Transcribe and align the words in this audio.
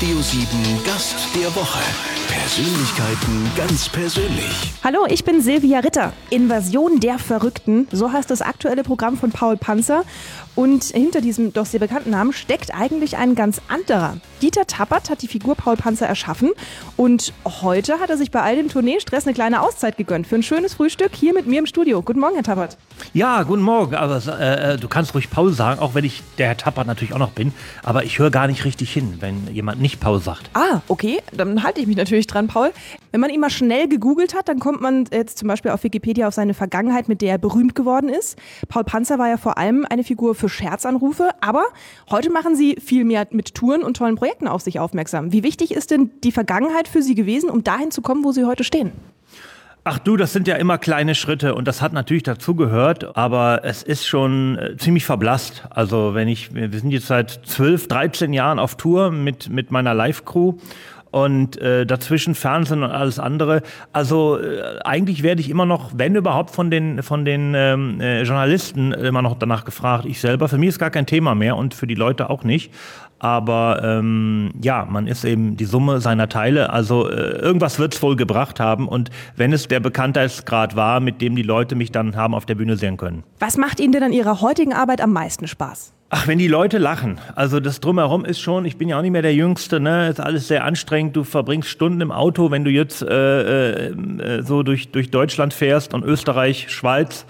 Radio 0.00 0.22
7 0.22 0.82
Gast 0.82 1.28
der 1.34 1.54
Woche. 1.54 2.19
Persönlichkeiten 2.30 3.50
ganz 3.56 3.88
persönlich. 3.88 4.72
Hallo, 4.84 5.04
ich 5.08 5.24
bin 5.24 5.40
Silvia 5.40 5.80
Ritter. 5.80 6.12
Invasion 6.30 7.00
der 7.00 7.18
Verrückten, 7.18 7.88
so 7.90 8.12
heißt 8.12 8.30
das 8.30 8.40
aktuelle 8.40 8.84
Programm 8.84 9.16
von 9.16 9.32
Paul 9.32 9.56
Panzer. 9.56 10.04
Und 10.54 10.84
hinter 10.84 11.20
diesem 11.20 11.52
doch 11.52 11.64
sehr 11.66 11.80
bekannten 11.80 12.10
Namen 12.10 12.32
steckt 12.32 12.74
eigentlich 12.74 13.16
ein 13.16 13.34
ganz 13.34 13.60
anderer. 13.68 14.18
Dieter 14.42 14.66
Tappert 14.66 15.08
hat 15.10 15.22
die 15.22 15.28
Figur 15.28 15.54
Paul 15.54 15.76
Panzer 15.76 16.06
erschaffen 16.06 16.50
und 16.96 17.32
heute 17.62 17.98
hat 18.00 18.10
er 18.10 18.16
sich 18.16 18.30
bei 18.30 18.42
all 18.42 18.56
dem 18.56 18.68
Tourneestress 18.68 19.26
eine 19.26 19.34
kleine 19.34 19.62
Auszeit 19.62 19.96
gegönnt 19.96 20.26
für 20.26 20.34
ein 20.34 20.42
schönes 20.42 20.74
Frühstück 20.74 21.12
hier 21.14 21.32
mit 21.34 21.46
mir 21.46 21.60
im 21.60 21.66
Studio. 21.66 22.02
Guten 22.02 22.20
Morgen, 22.20 22.34
Herr 22.34 22.42
Tappert. 22.42 22.76
Ja, 23.12 23.42
guten 23.42 23.62
Morgen. 23.62 23.94
Aber 23.94 24.16
äh, 24.38 24.76
du 24.76 24.88
kannst 24.88 25.14
ruhig 25.14 25.30
Paul 25.30 25.52
sagen, 25.52 25.80
auch 25.80 25.94
wenn 25.94 26.04
ich 26.04 26.22
der 26.36 26.48
Herr 26.48 26.56
Tappert 26.56 26.86
natürlich 26.86 27.14
auch 27.14 27.18
noch 27.18 27.30
bin. 27.30 27.52
Aber 27.82 28.04
ich 28.04 28.18
höre 28.18 28.30
gar 28.30 28.46
nicht 28.46 28.64
richtig 28.64 28.92
hin, 28.92 29.16
wenn 29.20 29.52
jemand 29.54 29.80
nicht 29.80 30.00
Paul 30.00 30.20
sagt. 30.20 30.50
Ah, 30.54 30.80
okay. 30.88 31.20
Dann 31.32 31.62
halte 31.62 31.80
ich 31.80 31.86
mich 31.86 31.96
natürlich 31.96 32.19
dran, 32.26 32.48
Paul. 32.48 32.70
Wenn 33.12 33.20
man 33.20 33.30
ihn 33.30 33.40
mal 33.40 33.50
schnell 33.50 33.88
gegoogelt 33.88 34.34
hat, 34.34 34.48
dann 34.48 34.58
kommt 34.58 34.80
man 34.80 35.06
jetzt 35.12 35.38
zum 35.38 35.48
Beispiel 35.48 35.70
auf 35.70 35.82
Wikipedia 35.84 36.28
auf 36.28 36.34
seine 36.34 36.54
Vergangenheit, 36.54 37.08
mit 37.08 37.22
der 37.22 37.32
er 37.32 37.38
berühmt 37.38 37.74
geworden 37.74 38.08
ist. 38.08 38.38
Paul 38.68 38.84
Panzer 38.84 39.18
war 39.18 39.28
ja 39.28 39.36
vor 39.36 39.58
allem 39.58 39.86
eine 39.88 40.04
Figur 40.04 40.34
für 40.34 40.48
Scherzanrufe, 40.48 41.30
aber 41.40 41.64
heute 42.10 42.30
machen 42.30 42.56
Sie 42.56 42.76
viel 42.76 43.04
mehr 43.04 43.26
mit 43.30 43.54
Touren 43.54 43.82
und 43.82 43.96
tollen 43.96 44.16
Projekten 44.16 44.48
auf 44.48 44.62
sich 44.62 44.78
aufmerksam. 44.80 45.32
Wie 45.32 45.42
wichtig 45.42 45.72
ist 45.72 45.90
denn 45.90 46.10
die 46.22 46.32
Vergangenheit 46.32 46.88
für 46.88 47.02
Sie 47.02 47.14
gewesen, 47.14 47.50
um 47.50 47.64
dahin 47.64 47.90
zu 47.90 48.02
kommen, 48.02 48.24
wo 48.24 48.32
Sie 48.32 48.44
heute 48.44 48.64
stehen? 48.64 48.92
Ach 49.82 49.98
du, 49.98 50.18
das 50.18 50.34
sind 50.34 50.46
ja 50.46 50.56
immer 50.56 50.76
kleine 50.76 51.14
Schritte 51.14 51.54
und 51.54 51.66
das 51.66 51.80
hat 51.80 51.94
natürlich 51.94 52.22
dazugehört, 52.22 53.16
aber 53.16 53.62
es 53.64 53.82
ist 53.82 54.06
schon 54.06 54.58
äh, 54.58 54.76
ziemlich 54.76 55.06
verblasst. 55.06 55.64
Also 55.70 56.12
wenn 56.12 56.28
ich, 56.28 56.54
wir 56.54 56.70
sind 56.70 56.90
jetzt 56.90 57.06
seit 57.06 57.30
12, 57.30 57.88
13 57.88 58.34
Jahren 58.34 58.58
auf 58.58 58.74
Tour 58.74 59.10
mit, 59.10 59.48
mit 59.48 59.70
meiner 59.70 59.94
Live-Crew 59.94 60.54
und 61.10 61.60
äh, 61.60 61.86
dazwischen 61.86 62.34
Fernsehen 62.34 62.82
und 62.82 62.90
alles 62.90 63.18
andere. 63.18 63.62
Also 63.92 64.38
äh, 64.38 64.78
eigentlich 64.84 65.22
werde 65.22 65.40
ich 65.40 65.50
immer 65.50 65.66
noch, 65.66 65.90
wenn 65.94 66.14
überhaupt, 66.14 66.50
von 66.50 66.70
den, 66.70 67.02
von 67.02 67.24
den 67.24 67.54
ähm, 67.54 68.00
äh, 68.00 68.22
Journalisten 68.22 68.92
immer 68.92 69.22
noch 69.22 69.38
danach 69.38 69.64
gefragt. 69.64 70.06
Ich 70.06 70.20
selber, 70.20 70.48
für 70.48 70.58
mich 70.58 70.70
ist 70.70 70.78
gar 70.78 70.90
kein 70.90 71.06
Thema 71.06 71.34
mehr 71.34 71.56
und 71.56 71.74
für 71.74 71.86
die 71.86 71.94
Leute 71.94 72.30
auch 72.30 72.44
nicht. 72.44 72.72
Aber 73.20 73.82
ähm, 73.84 74.50
ja, 74.62 74.86
man 74.88 75.06
ist 75.06 75.24
eben 75.24 75.56
die 75.56 75.66
Summe 75.66 76.00
seiner 76.00 76.28
Teile. 76.28 76.70
Also 76.70 77.08
äh, 77.08 77.38
irgendwas 77.38 77.78
wird 77.78 77.94
es 77.94 78.02
wohl 78.02 78.16
gebracht 78.16 78.58
haben. 78.58 78.88
Und 78.88 79.10
wenn 79.36 79.52
es 79.52 79.68
der 79.68 79.78
Bekanntheitsgrad 79.78 80.74
war, 80.74 81.00
mit 81.00 81.20
dem 81.20 81.36
die 81.36 81.42
Leute 81.42 81.74
mich 81.76 81.92
dann 81.92 82.16
haben 82.16 82.34
auf 82.34 82.46
der 82.46 82.54
Bühne 82.54 82.76
sehen 82.76 82.96
können. 82.96 83.22
Was 83.38 83.58
macht 83.58 83.78
Ihnen 83.78 83.92
denn 83.92 84.02
an 84.02 84.12
Ihrer 84.12 84.40
heutigen 84.40 84.72
Arbeit 84.72 85.02
am 85.02 85.12
meisten 85.12 85.46
Spaß? 85.46 85.92
Ach, 86.12 86.26
wenn 86.26 86.38
die 86.38 86.48
Leute 86.48 86.78
lachen. 86.78 87.20
Also 87.36 87.60
das 87.60 87.78
drumherum 87.78 88.24
ist 88.24 88.40
schon, 88.40 88.64
ich 88.64 88.76
bin 88.76 88.88
ja 88.88 88.98
auch 88.98 89.02
nicht 89.02 89.12
mehr 89.12 89.22
der 89.22 89.34
Jüngste, 89.34 89.78
ne? 89.78 90.08
Ist 90.08 90.18
alles 90.18 90.48
sehr 90.48 90.64
anstrengend. 90.64 91.14
Du 91.14 91.22
verbringst 91.22 91.68
Stunden 91.68 92.00
im 92.00 92.10
Auto, 92.10 92.50
wenn 92.50 92.64
du 92.64 92.70
jetzt 92.70 93.02
äh, 93.02 93.90
äh, 93.90 94.42
so 94.42 94.64
durch, 94.64 94.90
durch 94.90 95.12
Deutschland 95.12 95.54
fährst 95.54 95.94
und 95.94 96.02
Österreich, 96.02 96.66
Schweiz. 96.70 97.26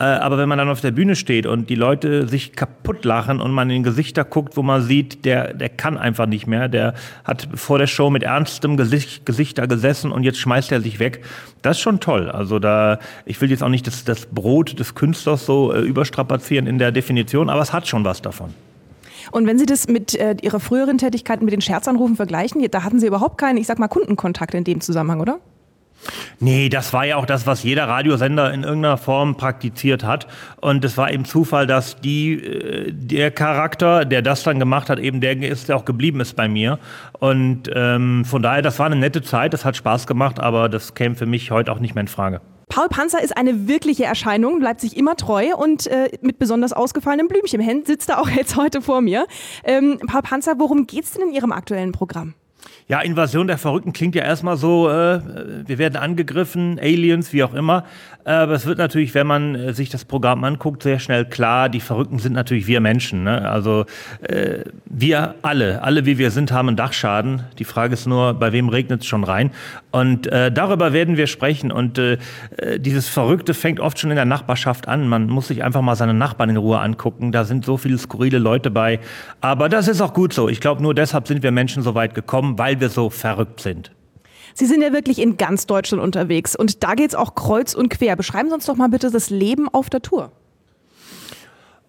Äh, 0.00 0.04
aber 0.04 0.38
wenn 0.38 0.48
man 0.48 0.56
dann 0.56 0.70
auf 0.70 0.80
der 0.80 0.92
Bühne 0.92 1.14
steht 1.14 1.44
und 1.46 1.68
die 1.68 1.74
Leute 1.74 2.26
sich 2.26 2.54
kaputt 2.54 3.04
lachen 3.04 3.38
und 3.40 3.52
man 3.52 3.68
in 3.68 3.82
Gesichter 3.82 4.24
guckt, 4.24 4.56
wo 4.56 4.62
man 4.62 4.82
sieht, 4.82 5.26
der, 5.26 5.52
der 5.52 5.68
kann 5.68 5.98
einfach 5.98 6.24
nicht 6.24 6.46
mehr, 6.46 6.68
der 6.68 6.94
hat 7.24 7.46
vor 7.54 7.78
der 7.78 7.86
Show 7.86 8.08
mit 8.08 8.22
ernstem 8.22 8.78
Gesicht, 8.78 9.26
Gesicht 9.26 9.58
da 9.58 9.66
gesessen 9.66 10.10
und 10.10 10.24
jetzt 10.24 10.38
schmeißt 10.38 10.72
er 10.72 10.80
sich 10.80 11.00
weg. 11.00 11.22
Das 11.60 11.76
ist 11.76 11.82
schon 11.82 12.00
toll. 12.00 12.30
Also 12.30 12.58
da, 12.58 12.98
ich 13.26 13.38
will 13.42 13.50
jetzt 13.50 13.62
auch 13.62 13.68
nicht 13.68 13.86
das, 13.86 14.04
das 14.04 14.24
Brot 14.24 14.78
des 14.78 14.94
Künstlers 14.94 15.44
so 15.44 15.70
äh, 15.70 15.80
überstrapazieren 15.80 16.66
in 16.66 16.78
der 16.78 16.92
Definition, 16.92 17.50
aber 17.50 17.60
es 17.60 17.74
hat 17.74 17.86
schon 17.86 18.02
was 18.02 18.22
davon. 18.22 18.54
Und 19.32 19.46
wenn 19.46 19.58
Sie 19.58 19.66
das 19.66 19.86
mit 19.86 20.14
äh, 20.14 20.34
Ihrer 20.40 20.60
früheren 20.60 20.96
Tätigkeit 20.96 21.42
mit 21.42 21.52
den 21.52 21.60
Scherzanrufen 21.60 22.16
vergleichen, 22.16 22.66
da 22.70 22.84
hatten 22.84 23.00
Sie 23.00 23.06
überhaupt 23.06 23.36
keinen, 23.36 23.58
ich 23.58 23.66
sag 23.66 23.78
mal, 23.78 23.88
Kundenkontakt 23.88 24.54
in 24.54 24.64
dem 24.64 24.80
Zusammenhang, 24.80 25.20
oder? 25.20 25.40
Nee, 26.38 26.68
das 26.68 26.92
war 26.92 27.04
ja 27.04 27.16
auch 27.16 27.26
das, 27.26 27.46
was 27.46 27.62
jeder 27.62 27.86
Radiosender 27.86 28.52
in 28.52 28.62
irgendeiner 28.62 28.96
Form 28.96 29.36
praktiziert 29.36 30.04
hat. 30.04 30.26
Und 30.60 30.84
es 30.84 30.96
war 30.96 31.12
eben 31.12 31.24
Zufall, 31.24 31.66
dass 31.66 32.00
die, 32.00 32.32
äh, 32.32 32.92
der 32.92 33.30
Charakter, 33.30 34.04
der 34.04 34.22
das 34.22 34.42
dann 34.42 34.58
gemacht 34.58 34.88
hat, 34.88 34.98
eben 34.98 35.20
der 35.20 35.40
ist, 35.42 35.68
der 35.68 35.76
auch 35.76 35.84
geblieben 35.84 36.20
ist 36.20 36.36
bei 36.36 36.48
mir. 36.48 36.78
Und 37.18 37.70
ähm, 37.74 38.24
von 38.24 38.42
daher, 38.42 38.62
das 38.62 38.78
war 38.78 38.86
eine 38.86 38.96
nette 38.96 39.22
Zeit, 39.22 39.52
das 39.52 39.64
hat 39.64 39.76
Spaß 39.76 40.06
gemacht, 40.06 40.40
aber 40.40 40.68
das 40.68 40.94
käme 40.94 41.14
für 41.14 41.26
mich 41.26 41.50
heute 41.50 41.72
auch 41.72 41.78
nicht 41.78 41.94
mehr 41.94 42.02
in 42.02 42.08
Frage. 42.08 42.40
Paul 42.70 42.88
Panzer 42.88 43.20
ist 43.20 43.36
eine 43.36 43.66
wirkliche 43.66 44.04
Erscheinung, 44.04 44.60
bleibt 44.60 44.80
sich 44.80 44.96
immer 44.96 45.16
treu 45.16 45.54
und 45.56 45.88
äh, 45.88 46.10
mit 46.22 46.38
besonders 46.38 46.72
ausgefallenem 46.72 47.26
Blümchen 47.26 47.60
im 47.60 47.66
Händen 47.66 47.84
sitzt 47.84 48.08
er 48.08 48.20
auch 48.20 48.28
jetzt 48.36 48.56
heute 48.56 48.80
vor 48.80 49.00
mir. 49.00 49.26
Ähm, 49.64 49.98
Paul 50.06 50.22
Panzer, 50.22 50.54
worum 50.58 50.86
geht's 50.86 51.12
denn 51.12 51.28
in 51.28 51.34
Ihrem 51.34 51.52
aktuellen 51.52 51.92
Programm? 51.92 52.34
Ja, 52.88 53.00
Invasion 53.00 53.46
der 53.46 53.58
Verrückten 53.58 53.92
klingt 53.92 54.14
ja 54.14 54.24
erstmal 54.24 54.56
so, 54.56 54.88
äh, 54.88 55.20
wir 55.66 55.78
werden 55.78 55.96
angegriffen, 55.96 56.78
Aliens, 56.80 57.32
wie 57.32 57.44
auch 57.44 57.54
immer. 57.54 57.84
Aber 58.24 58.52
es 58.52 58.66
wird 58.66 58.78
natürlich, 58.78 59.14
wenn 59.14 59.26
man 59.26 59.54
äh, 59.54 59.72
sich 59.72 59.88
das 59.88 60.04
Programm 60.04 60.44
anguckt, 60.44 60.82
sehr 60.82 60.98
schnell 60.98 61.24
klar, 61.24 61.68
die 61.68 61.80
Verrückten 61.80 62.18
sind 62.18 62.32
natürlich 62.32 62.66
wir 62.66 62.80
Menschen. 62.80 63.24
Ne? 63.24 63.48
Also 63.48 63.86
äh, 64.22 64.64
wir 64.86 65.34
alle, 65.42 65.82
alle 65.82 66.06
wie 66.06 66.18
wir 66.18 66.30
sind, 66.30 66.52
haben 66.52 66.68
einen 66.68 66.76
Dachschaden. 66.76 67.44
Die 67.58 67.64
Frage 67.64 67.94
ist 67.94 68.06
nur, 68.06 68.34
bei 68.34 68.52
wem 68.52 68.68
regnet 68.68 69.02
es 69.02 69.06
schon 69.06 69.24
rein? 69.24 69.50
Und 69.90 70.26
äh, 70.26 70.52
darüber 70.52 70.92
werden 70.92 71.16
wir 71.16 71.26
sprechen. 71.26 71.72
Und 71.72 71.98
äh, 71.98 72.18
äh, 72.56 72.78
dieses 72.78 73.08
Verrückte 73.08 73.54
fängt 73.54 73.80
oft 73.80 73.98
schon 73.98 74.10
in 74.10 74.16
der 74.16 74.24
Nachbarschaft 74.24 74.88
an. 74.88 75.08
Man 75.08 75.26
muss 75.28 75.48
sich 75.48 75.64
einfach 75.64 75.82
mal 75.82 75.96
seine 75.96 76.14
Nachbarn 76.14 76.50
in 76.50 76.56
Ruhe 76.56 76.80
angucken. 76.80 77.32
Da 77.32 77.44
sind 77.44 77.64
so 77.64 77.76
viele 77.76 77.98
skurrile 77.98 78.38
Leute 78.38 78.70
bei. 78.70 79.00
Aber 79.40 79.68
das 79.68 79.88
ist 79.88 80.00
auch 80.00 80.14
gut 80.14 80.32
so. 80.32 80.48
Ich 80.48 80.60
glaube, 80.60 80.82
nur 80.82 80.94
deshalb 80.94 81.26
sind 81.26 81.42
wir 81.42 81.50
Menschen 81.50 81.82
so 81.82 81.94
weit 81.94 82.14
gekommen, 82.14 82.58
weil 82.58 82.80
wir 82.80 82.88
so 82.88 83.10
verrückt 83.10 83.60
sind. 83.60 83.90
Sie 84.54 84.66
sind 84.66 84.82
ja 84.82 84.92
wirklich 84.92 85.18
in 85.20 85.36
ganz 85.36 85.66
Deutschland 85.66 86.02
unterwegs 86.02 86.56
und 86.56 86.82
da 86.82 86.94
geht 86.94 87.10
es 87.10 87.14
auch 87.14 87.34
kreuz 87.34 87.74
und 87.74 87.88
quer. 87.88 88.16
Beschreiben 88.16 88.48
Sie 88.48 88.54
uns 88.54 88.66
doch 88.66 88.76
mal 88.76 88.88
bitte 88.88 89.10
das 89.10 89.30
Leben 89.30 89.68
auf 89.68 89.90
der 89.90 90.02
Tour. 90.02 90.32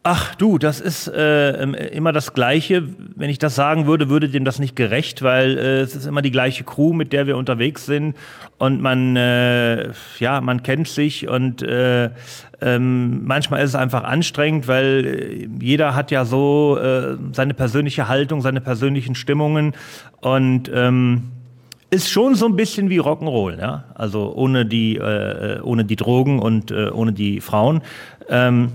Ach 0.03 0.33
du, 0.33 0.57
das 0.57 0.79
ist 0.79 1.07
äh, 1.09 1.63
immer 1.89 2.11
das 2.11 2.33
Gleiche. 2.33 2.83
Wenn 3.15 3.29
ich 3.29 3.37
das 3.37 3.53
sagen 3.53 3.85
würde, 3.85 4.09
würde 4.09 4.29
dem 4.29 4.43
das 4.43 4.57
nicht 4.57 4.75
gerecht, 4.75 5.21
weil 5.21 5.59
äh, 5.59 5.81
es 5.81 5.95
ist 5.95 6.07
immer 6.07 6.23
die 6.23 6.31
gleiche 6.31 6.63
Crew, 6.63 6.91
mit 6.91 7.13
der 7.13 7.27
wir 7.27 7.37
unterwegs 7.37 7.85
sind 7.85 8.15
und 8.57 8.81
man, 8.81 9.15
äh, 9.15 9.91
ja, 10.17 10.41
man 10.41 10.63
kennt 10.63 10.87
sich 10.87 11.27
und 11.27 11.61
äh, 11.61 12.09
ähm, 12.61 13.25
manchmal 13.25 13.61
ist 13.61 13.69
es 13.69 13.75
einfach 13.75 14.03
anstrengend, 14.03 14.67
weil 14.67 15.05
äh, 15.05 15.47
jeder 15.63 15.93
hat 15.93 16.09
ja 16.09 16.25
so 16.25 16.79
äh, 16.79 17.17
seine 17.33 17.53
persönliche 17.53 18.07
Haltung, 18.07 18.41
seine 18.41 18.61
persönlichen 18.61 19.13
Stimmungen 19.13 19.75
und 20.19 20.71
ähm, 20.73 21.25
ist 21.91 22.09
schon 22.09 22.35
so 22.35 22.45
ein 22.45 22.55
bisschen 22.55 22.89
wie 22.89 22.99
Rock'n'Roll, 22.99 23.59
ja. 23.59 23.83
Also 23.95 24.33
ohne 24.33 24.65
die, 24.65 24.95
äh, 24.95 25.59
ohne 25.61 25.83
die 25.83 25.97
Drogen 25.97 26.39
und 26.39 26.71
äh, 26.71 26.89
ohne 26.89 27.11
die 27.11 27.41
Frauen. 27.41 27.81
Ähm, 28.29 28.71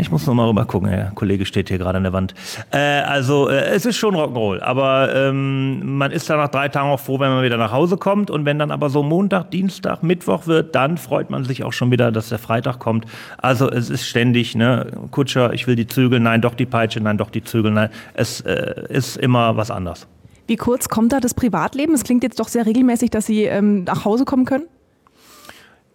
ich 0.00 0.10
muss 0.10 0.26
noch 0.26 0.34
mal 0.34 0.48
rüber 0.48 0.64
gucken, 0.64 0.90
der 0.90 1.12
Kollege 1.14 1.44
steht 1.44 1.68
hier 1.68 1.78
gerade 1.78 1.98
an 1.98 2.02
der 2.02 2.12
Wand. 2.12 2.34
Äh, 2.72 3.02
also 3.02 3.48
äh, 3.48 3.66
es 3.66 3.86
ist 3.86 3.96
schon 3.96 4.16
Rock'n'Roll, 4.16 4.60
aber 4.60 5.14
ähm, 5.14 5.98
man 5.98 6.10
ist 6.10 6.28
dann 6.28 6.38
nach 6.38 6.48
drei 6.48 6.68
Tagen 6.68 6.88
auch 6.88 6.98
froh, 6.98 7.20
wenn 7.20 7.30
man 7.30 7.44
wieder 7.44 7.58
nach 7.58 7.70
Hause 7.70 7.96
kommt. 7.96 8.28
Und 8.28 8.44
wenn 8.44 8.58
dann 8.58 8.72
aber 8.72 8.90
so 8.90 9.04
Montag, 9.04 9.52
Dienstag, 9.52 10.02
Mittwoch 10.02 10.48
wird, 10.48 10.74
dann 10.74 10.98
freut 10.98 11.30
man 11.30 11.44
sich 11.44 11.62
auch 11.62 11.72
schon 11.72 11.92
wieder, 11.92 12.10
dass 12.10 12.28
der 12.28 12.40
Freitag 12.40 12.80
kommt. 12.80 13.06
Also 13.38 13.70
es 13.70 13.88
ist 13.88 14.04
ständig, 14.08 14.56
ne, 14.56 14.86
Kutscher, 15.12 15.52
ich 15.52 15.68
will 15.68 15.76
die 15.76 15.86
Zügel, 15.86 16.18
nein, 16.18 16.40
doch 16.40 16.54
die 16.54 16.66
Peitsche, 16.66 17.00
nein, 17.00 17.18
doch 17.18 17.30
die 17.30 17.44
Zügel, 17.44 17.70
nein. 17.70 17.90
Es 18.14 18.40
äh, 18.40 18.84
ist 18.88 19.16
immer 19.16 19.56
was 19.56 19.70
anderes. 19.70 20.08
Wie 20.46 20.56
kurz 20.56 20.88
kommt 20.88 21.12
da 21.12 21.20
das 21.20 21.34
Privatleben? 21.34 21.94
Es 21.94 22.04
klingt 22.04 22.22
jetzt 22.22 22.40
doch 22.40 22.48
sehr 22.48 22.66
regelmäßig, 22.66 23.10
dass 23.10 23.26
Sie 23.26 23.44
ähm, 23.44 23.84
nach 23.84 24.04
Hause 24.04 24.24
kommen 24.24 24.44
können. 24.44 24.64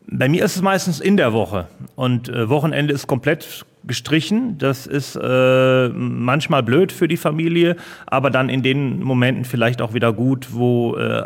Bei 0.09 0.29
mir 0.29 0.45
ist 0.45 0.55
es 0.55 0.61
meistens 0.61 1.01
in 1.01 1.17
der 1.17 1.33
Woche 1.33 1.67
und 1.95 2.29
äh, 2.29 2.47
Wochenende 2.47 2.93
ist 2.93 3.07
komplett 3.07 3.65
gestrichen. 3.83 4.57
Das 4.57 4.87
ist 4.87 5.17
äh, 5.21 5.89
manchmal 5.89 6.63
blöd 6.63 6.93
für 6.93 7.09
die 7.09 7.17
Familie, 7.17 7.75
aber 8.05 8.29
dann 8.29 8.47
in 8.47 8.63
den 8.63 9.01
Momenten 9.01 9.43
vielleicht 9.43 9.81
auch 9.81 9.93
wieder 9.93 10.13
gut, 10.13 10.47
wo 10.51 10.95
äh, 10.95 11.23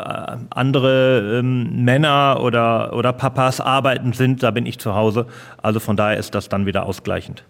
andere 0.50 1.38
ähm, 1.38 1.84
Männer 1.84 2.40
oder, 2.42 2.92
oder 2.94 3.12
Papas 3.12 3.60
arbeiten 3.60 4.12
sind, 4.14 4.42
da 4.42 4.50
bin 4.50 4.66
ich 4.66 4.78
zu 4.78 4.94
Hause. 4.94 5.26
Also 5.62 5.78
von 5.78 5.96
daher 5.96 6.16
ist 6.18 6.34
das 6.34 6.48
dann 6.48 6.66
wieder 6.66 6.84
ausgleichend. 6.84 7.44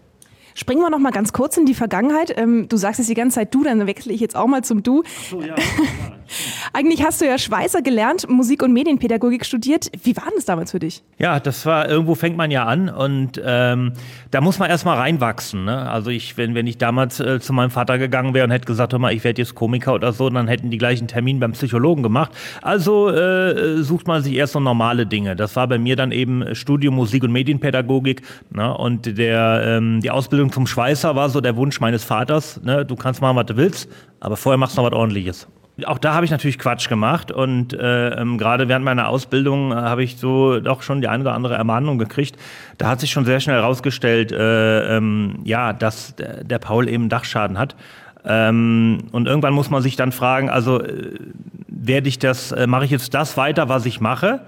Springen 0.55 0.81
wir 0.81 0.91
noch 0.91 0.99
mal 0.99 1.11
ganz 1.11 1.33
kurz 1.33 1.57
in 1.57 1.67
die 1.67 1.75
Vergangenheit. 1.75 2.33
Ähm, 2.37 2.69
du 2.69 2.77
sagst 2.77 3.01
es 3.01 3.07
die 3.07 3.15
ganze 3.15 3.37
Zeit 3.37 3.55
du, 3.55 3.65
dann 3.65 3.87
wechsle 3.87 4.13
ich 4.13 4.21
jetzt 4.21 4.37
auch 4.37 4.47
mal 4.47 4.63
zum 4.63 4.83
Du. 4.83 5.03
Ach 5.05 5.31
so, 5.31 5.43
ja. 5.43 5.55
Eigentlich 6.73 7.05
hast 7.05 7.21
du 7.21 7.27
ja 7.27 7.39
Schweißer 7.39 7.83
gelernt, 7.83 8.29
Musik- 8.29 8.63
und 8.63 8.73
Medienpädagogik 8.73 9.45
studiert. 9.45 9.91
Wie 10.03 10.17
war 10.17 10.29
das 10.35 10.45
damals 10.45 10.71
für 10.71 10.79
dich? 10.79 11.03
Ja, 11.19 11.41
das 11.41 11.67
war, 11.67 11.89
irgendwo 11.89 12.15
fängt 12.15 12.37
man 12.37 12.51
ja 12.51 12.65
an 12.65 12.89
und 12.89 13.41
ähm, 13.45 13.93
da 14.31 14.41
muss 14.41 14.59
man 14.59 14.71
erstmal 14.71 14.97
reinwachsen. 14.99 15.65
Ne? 15.65 15.91
Also 15.91 16.11
ich, 16.11 16.37
wenn, 16.37 16.55
wenn 16.55 16.67
ich 16.67 16.79
damals 16.79 17.21
äh, 17.21 17.41
zu 17.41 17.53
meinem 17.53 17.71
Vater 17.71 17.99
gegangen 17.99 18.35
wäre 18.35 18.45
und 18.45 18.51
hätte 18.51 18.67
gesagt, 18.67 18.93
hör 18.93 18.99
mal, 18.99 19.13
ich 19.13 19.25
werde 19.25 19.43
jetzt 19.43 19.55
Komiker 19.55 19.95
oder 19.95 20.13
so, 20.13 20.29
dann 20.31 20.49
hätten 20.49 20.71
die 20.71 20.79
gleichen 20.79 21.09
Termin 21.09 21.41
beim 21.41 21.53
Psychologen 21.53 22.03
gemacht. 22.03 22.33
Also 22.63 23.09
äh, 23.09 23.83
sucht 23.83 24.07
man 24.07 24.23
sich 24.23 24.35
erst 24.35 24.55
so 24.55 24.61
normale 24.61 25.07
Dinge. 25.07 25.37
Das 25.37 25.57
war 25.57 25.67
bei 25.69 25.79
mir 25.79 25.97
dann 25.97 26.13
eben 26.13 26.55
Studium 26.55 26.95
Musik- 26.95 27.25
und 27.25 27.33
Medienpädagogik. 27.33 28.23
Ne? 28.51 28.77
Und 28.77 29.19
der, 29.19 29.63
ähm, 29.65 30.01
die 30.01 30.11
Ausbildung 30.11 30.53
zum 30.53 30.67
Schweißer 30.67 31.15
war 31.15 31.29
so 31.29 31.41
der 31.41 31.57
Wunsch 31.57 31.81
meines 31.81 32.05
Vaters. 32.05 32.61
Ne? 32.63 32.85
Du 32.85 32.97
kannst 32.97 33.21
machen, 33.21 33.37
was 33.37 33.47
du 33.47 33.57
willst, 33.57 33.89
aber 34.21 34.37
vorher 34.37 34.59
machst 34.59 34.77
du 34.77 34.83
noch 34.83 34.91
was 34.91 34.97
ordentliches. 34.97 35.49
Auch 35.87 35.99
da 35.99 36.13
habe 36.13 36.27
ich 36.27 36.31
natürlich 36.31 36.59
Quatsch 36.59 36.89
gemacht 36.91 37.33
und 37.33 37.73
äh, 37.73 38.11
ähm, 38.11 38.37
gerade 38.37 38.69
während 38.69 38.85
meiner 38.85 39.09
Ausbildung 39.09 39.73
äh, 39.73 39.77
habe 39.77 40.05
ich 40.05 40.19
so 40.19 40.61
doch 40.61 40.83
schon 40.83 41.01
die 41.01 41.09
eine 41.09 41.23
oder 41.23 41.33
andere 41.33 41.55
Ermahnung 41.55 41.97
gekriegt. 41.97 42.37
Da 42.77 42.89
hat 42.89 43.01
sich 43.01 43.11
schon 43.11 43.25
sehr 43.25 43.41
schnell 43.41 43.57
herausgestellt, 43.57 44.33
äh, 44.33 44.97
ähm, 44.97 45.39
ja, 45.45 45.73
dass 45.73 46.15
der, 46.15 46.45
der, 46.45 46.59
Paul 46.59 46.89
eben 46.91 47.09
Dachschaden 47.09 47.59
hat. 47.59 47.75
Ähm, 48.25 48.99
und 49.13 49.27
irgendwann 49.27 49.55
muss 49.55 49.71
man 49.71 49.83
sich 49.83 49.97
dann 49.97 50.13
fragen, 50.13 50.51
also 50.51 50.83
äh, 50.83 51.19
werde 51.69 52.09
ich 52.09 52.19
das, 52.19 52.53
äh, 52.53 52.67
mache 52.67 52.85
ich 52.85 52.91
jetzt 52.91 53.15
das 53.15 53.39
weiter, 53.39 53.71
was 53.71 53.87
ich 53.87 53.99
mache? 53.99 54.43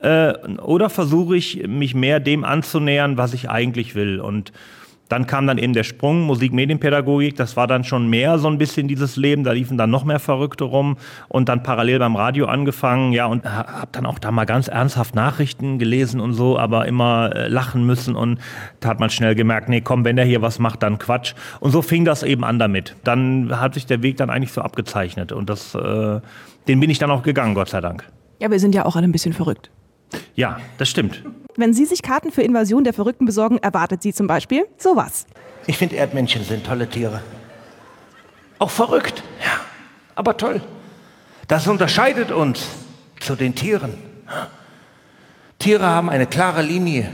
Äh, 0.00 0.32
oder 0.58 0.90
versuche 0.90 1.36
ich 1.36 1.68
mich 1.68 1.94
mehr 1.94 2.18
dem 2.18 2.42
anzunähern, 2.42 3.16
was 3.16 3.32
ich 3.32 3.48
eigentlich 3.48 3.94
will? 3.94 4.20
Und 4.20 4.52
dann 5.08 5.26
kam 5.26 5.46
dann 5.46 5.58
eben 5.58 5.74
der 5.74 5.84
Sprung, 5.84 6.22
Musik, 6.22 6.52
Medienpädagogik, 6.52 7.36
das 7.36 7.56
war 7.56 7.66
dann 7.66 7.84
schon 7.84 8.08
mehr 8.08 8.38
so 8.38 8.48
ein 8.48 8.58
bisschen 8.58 8.88
dieses 8.88 9.16
Leben, 9.16 9.44
da 9.44 9.52
liefen 9.52 9.76
dann 9.76 9.90
noch 9.90 10.04
mehr 10.04 10.18
Verrückte 10.18 10.64
rum 10.64 10.96
und 11.28 11.48
dann 11.48 11.62
parallel 11.62 11.98
beim 11.98 12.16
Radio 12.16 12.46
angefangen, 12.46 13.12
ja, 13.12 13.26
und 13.26 13.44
habe 13.44 13.88
dann 13.92 14.06
auch 14.06 14.18
da 14.18 14.30
mal 14.32 14.44
ganz 14.44 14.68
ernsthaft 14.68 15.14
Nachrichten 15.14 15.78
gelesen 15.78 16.20
und 16.20 16.32
so, 16.32 16.58
aber 16.58 16.86
immer 16.86 17.30
äh, 17.34 17.48
lachen 17.48 17.84
müssen 17.84 18.16
und 18.16 18.38
da 18.80 18.88
hat 18.88 19.00
man 19.00 19.10
schnell 19.10 19.34
gemerkt, 19.34 19.68
nee, 19.68 19.80
komm, 19.80 20.04
wenn 20.04 20.16
der 20.16 20.24
hier 20.24 20.42
was 20.42 20.58
macht, 20.58 20.82
dann 20.82 20.98
Quatsch. 20.98 21.34
Und 21.60 21.70
so 21.70 21.82
fing 21.82 22.04
das 22.04 22.22
eben 22.22 22.44
an 22.44 22.58
damit. 22.58 22.96
Dann 23.04 23.60
hat 23.60 23.74
sich 23.74 23.86
der 23.86 24.02
Weg 24.02 24.16
dann 24.16 24.30
eigentlich 24.30 24.52
so 24.52 24.62
abgezeichnet 24.62 25.32
und 25.32 25.50
das, 25.50 25.74
äh, 25.74 26.20
den 26.66 26.80
bin 26.80 26.88
ich 26.88 26.98
dann 26.98 27.10
auch 27.10 27.22
gegangen, 27.22 27.54
Gott 27.54 27.68
sei 27.68 27.80
Dank. 27.80 28.04
Ja, 28.40 28.50
wir 28.50 28.58
sind 28.58 28.74
ja 28.74 28.84
auch 28.84 28.96
alle 28.96 29.06
ein 29.06 29.12
bisschen 29.12 29.32
verrückt. 29.32 29.70
Ja, 30.34 30.58
das 30.78 30.88
stimmt. 30.88 31.22
Wenn 31.56 31.72
Sie 31.72 31.84
sich 31.84 32.02
Karten 32.02 32.32
für 32.32 32.42
Invasion 32.42 32.84
der 32.84 32.92
Verrückten 32.92 33.26
besorgen, 33.26 33.58
erwartet 33.58 34.02
Sie 34.02 34.12
zum 34.12 34.26
Beispiel 34.26 34.66
sowas. 34.76 35.26
Ich 35.66 35.78
finde 35.78 35.96
Erdmännchen 35.96 36.44
sind 36.44 36.66
tolle 36.66 36.88
Tiere. 36.88 37.20
Auch 38.58 38.70
verrückt, 38.70 39.22
ja, 39.40 39.60
aber 40.14 40.36
toll. 40.36 40.60
Das 41.48 41.66
unterscheidet 41.66 42.30
uns 42.30 42.66
zu 43.20 43.36
den 43.36 43.54
Tieren. 43.54 43.94
Tiere 45.58 45.86
haben 45.86 46.10
eine 46.10 46.26
klare 46.26 46.62
Linie. 46.62 47.10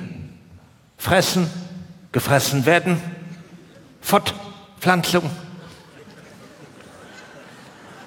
Fressen, 0.96 1.48
gefressen 2.12 2.66
werden, 2.66 3.00
Fortpflanzung. 4.00 5.30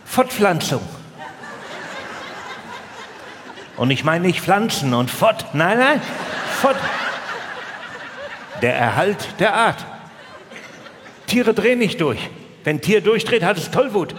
Fortpflanzung. 0.06 0.82
Und 3.78 3.90
ich 3.90 4.04
meine 4.04 4.26
nicht 4.28 4.42
Pflanzen 4.42 4.94
und 4.94 5.10
fort. 5.10 5.54
Nein, 5.54 5.80
nein, 5.80 6.02
fort. 6.62 6.78
Der 8.62 8.76
Erhalt 8.76 9.28
der 9.40 9.56
Art. 9.56 9.86
Tiere 11.28 11.54
drehen 11.54 11.80
nicht 11.80 12.00
durch. 12.00 12.30
Wenn 12.64 12.78
ein 12.78 12.82
Tier 12.82 13.02
durchdreht, 13.02 13.44
hat 13.44 13.58
es 13.58 13.72
Tollwut. 13.72 14.16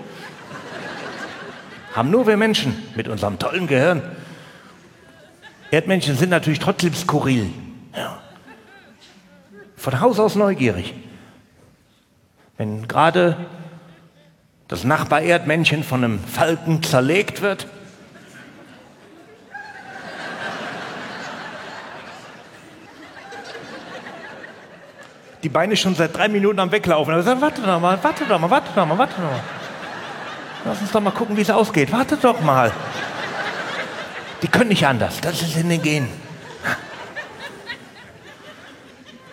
Haben 1.94 2.10
nur 2.10 2.26
wir 2.26 2.36
Menschen 2.36 2.82
mit 2.96 3.08
unserem 3.08 3.38
tollen 3.38 3.66
Gehirn. 3.68 4.02
Erdmännchen 5.70 6.16
sind 6.16 6.30
natürlich 6.30 6.58
trotzdem 6.58 6.92
skurril. 6.94 7.50
Ja. 7.96 8.20
Von 9.76 10.00
Haus 10.00 10.18
aus 10.18 10.34
neugierig. 10.34 10.94
Wenn 12.56 12.88
gerade 12.88 13.36
das 14.68 14.84
Nachbar-Erdmännchen 14.84 15.84
von 15.84 16.04
einem 16.04 16.18
Falken 16.18 16.82
zerlegt 16.82 17.42
wird, 17.42 17.66
die 25.44 25.50
Beine 25.50 25.76
schon 25.76 25.94
seit 25.94 26.16
drei 26.16 26.28
Minuten 26.28 26.58
am 26.58 26.72
Weglaufen. 26.72 27.12
Aber 27.12 27.20
ich 27.20 27.26
sage, 27.26 27.40
warte 27.40 27.60
doch 27.60 27.78
mal, 27.78 27.98
warte 28.02 28.24
doch 28.24 28.38
mal, 28.38 28.50
warte 28.50 28.70
doch 28.74 28.86
mal, 28.86 28.98
warte 28.98 29.14
doch 29.14 29.30
mal. 29.30 29.40
Lass 30.64 30.80
uns 30.80 30.90
doch 30.90 31.00
mal 31.02 31.10
gucken, 31.10 31.36
wie 31.36 31.42
es 31.42 31.50
ausgeht. 31.50 31.92
Warte 31.92 32.16
doch 32.16 32.40
mal. 32.40 32.72
Die 34.40 34.48
können 34.48 34.70
nicht 34.70 34.86
anders. 34.86 35.20
Das 35.20 35.42
ist 35.42 35.56
in 35.56 35.68
den 35.68 35.82
Genen. 35.82 36.08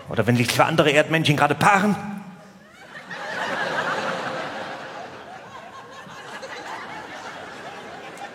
Oder 0.09 0.27
wenn 0.27 0.35
sich 0.35 0.49
zwei 0.49 0.65
andere 0.65 0.91
Erdmännchen 0.91 1.37
gerade 1.37 1.55
paaren. 1.55 1.95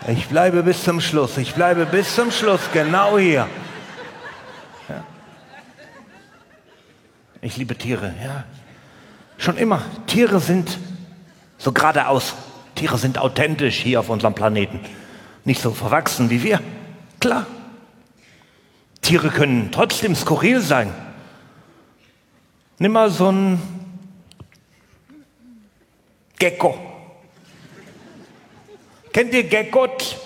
Ich 0.08 0.28
bleibe 0.28 0.62
bis 0.62 0.82
zum 0.82 1.02
Schluss. 1.02 1.36
Ich 1.36 1.54
bleibe 1.54 1.84
bis 1.84 2.14
zum 2.14 2.30
Schluss. 2.30 2.60
Genau 2.72 3.18
hier. 3.18 3.46
Ich 7.46 7.56
liebe 7.56 7.76
Tiere, 7.76 8.12
ja. 8.24 8.42
Schon 9.38 9.56
immer. 9.56 9.80
Tiere 10.08 10.40
sind 10.40 10.78
so 11.58 11.70
geradeaus. 11.70 12.34
Tiere 12.74 12.98
sind 12.98 13.18
authentisch 13.18 13.76
hier 13.76 14.00
auf 14.00 14.08
unserem 14.08 14.34
Planeten. 14.34 14.80
Nicht 15.44 15.62
so 15.62 15.70
verwachsen 15.70 16.28
wie 16.28 16.42
wir. 16.42 16.60
Klar. 17.20 17.46
Tiere 19.00 19.28
können 19.28 19.70
trotzdem 19.70 20.16
skurril 20.16 20.60
sein. 20.60 20.92
Nimm 22.80 22.90
mal 22.90 23.10
so 23.10 23.30
ein 23.30 23.62
Gecko. 26.40 26.76
Kennt 29.12 29.32
ihr 29.32 29.44
Geckos? 29.44 30.16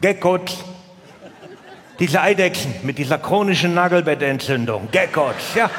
Geckos. 0.00 0.71
Diese 2.02 2.20
Eidechsen 2.20 2.74
mit 2.82 2.98
dieser 2.98 3.16
chronischen 3.16 3.74
Nagelbettentzündung, 3.74 4.88
Geckos, 4.90 5.36
ja. 5.54 5.70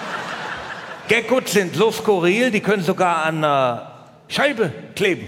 Geckos 1.10 1.52
sind 1.52 1.76
so 1.76 1.92
skurril, 1.92 2.50
die 2.50 2.62
können 2.62 2.82
sogar 2.82 3.26
an 3.26 3.40
einer 3.40 3.92
Scheibe 4.30 4.72
kleben. 4.96 5.28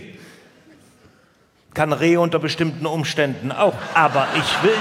Kann 1.74 1.92
Reh 1.92 2.16
unter 2.16 2.40
bestimmten 2.40 2.86
Umständen 2.86 3.52
auch. 3.52 3.74
Aber 3.94 4.26
ich 4.38 4.64
will, 4.64 4.78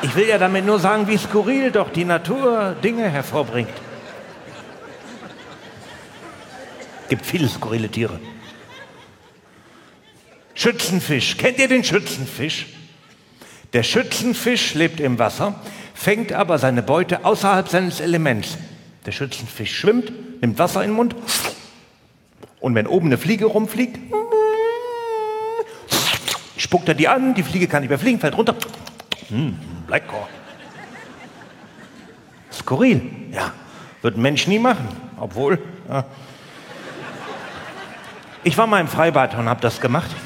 ich 0.00 0.16
will 0.16 0.28
ja 0.28 0.38
damit 0.38 0.64
nur 0.64 0.78
sagen, 0.78 1.06
wie 1.08 1.18
skurril 1.18 1.72
doch 1.72 1.90
die 1.92 2.06
Natur 2.06 2.74
Dinge 2.82 3.10
hervorbringt. 3.10 3.68
Gibt 7.10 7.26
viele 7.26 7.50
skurrile 7.50 7.90
Tiere. 7.90 8.18
Schützenfisch. 10.54 11.36
Kennt 11.36 11.58
ihr 11.58 11.68
den 11.68 11.84
Schützenfisch? 11.84 12.68
Der 13.76 13.82
Schützenfisch 13.82 14.72
lebt 14.72 15.00
im 15.00 15.18
Wasser, 15.18 15.54
fängt 15.92 16.32
aber 16.32 16.56
seine 16.56 16.82
Beute 16.82 17.26
außerhalb 17.26 17.68
seines 17.68 18.00
Elements. 18.00 18.56
Der 19.04 19.12
Schützenfisch 19.12 19.76
schwimmt, 19.76 20.10
nimmt 20.40 20.58
Wasser 20.58 20.82
in 20.82 20.92
den 20.92 20.96
Mund 20.96 21.14
und 22.58 22.74
wenn 22.74 22.86
oben 22.86 23.08
eine 23.08 23.18
Fliege 23.18 23.44
rumfliegt, 23.44 23.98
spuckt 26.56 26.88
er 26.88 26.94
die 26.94 27.06
an, 27.06 27.34
die 27.34 27.42
Fliege 27.42 27.68
kann 27.68 27.82
nicht 27.82 27.90
mehr 27.90 27.98
fliegen, 27.98 28.18
fällt 28.18 28.38
runter. 28.38 28.56
Hm, 29.28 29.58
lecker. 29.90 30.26
Skurril, 32.50 33.02
ja. 33.30 33.52
Wird 34.00 34.16
ein 34.16 34.22
Mensch 34.22 34.46
nie 34.46 34.58
machen, 34.58 34.88
obwohl. 35.20 35.58
Ja. 35.86 36.06
Ich 38.42 38.56
war 38.56 38.66
mal 38.66 38.80
im 38.80 38.88
Freibad 38.88 39.34
und 39.34 39.50
habe 39.50 39.60
das 39.60 39.82
gemacht. 39.82 40.16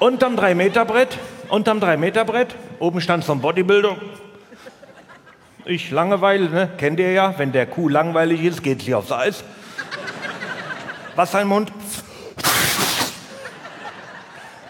Unterm 0.00 0.36
3-Meter-Brett, 0.36 1.18
unterm 1.48 1.80
3-Meter-Brett, 1.80 2.54
oben 2.78 3.00
stand 3.00 3.24
so 3.24 3.32
ein 3.32 3.40
Bodybuilder. 3.40 3.96
Ich 5.64 5.90
Langeweile, 5.90 6.48
ne? 6.48 6.70
kennt 6.78 7.00
ihr 7.00 7.12
ja, 7.12 7.34
wenn 7.36 7.50
der 7.50 7.66
Kuh 7.66 7.88
langweilig 7.88 8.44
ist, 8.44 8.62
geht 8.62 8.82
sie 8.82 8.94
aufs 8.94 9.10
Eis. 9.10 9.42
Wasser 11.16 11.42
im 11.42 11.48
Mund. 11.48 11.72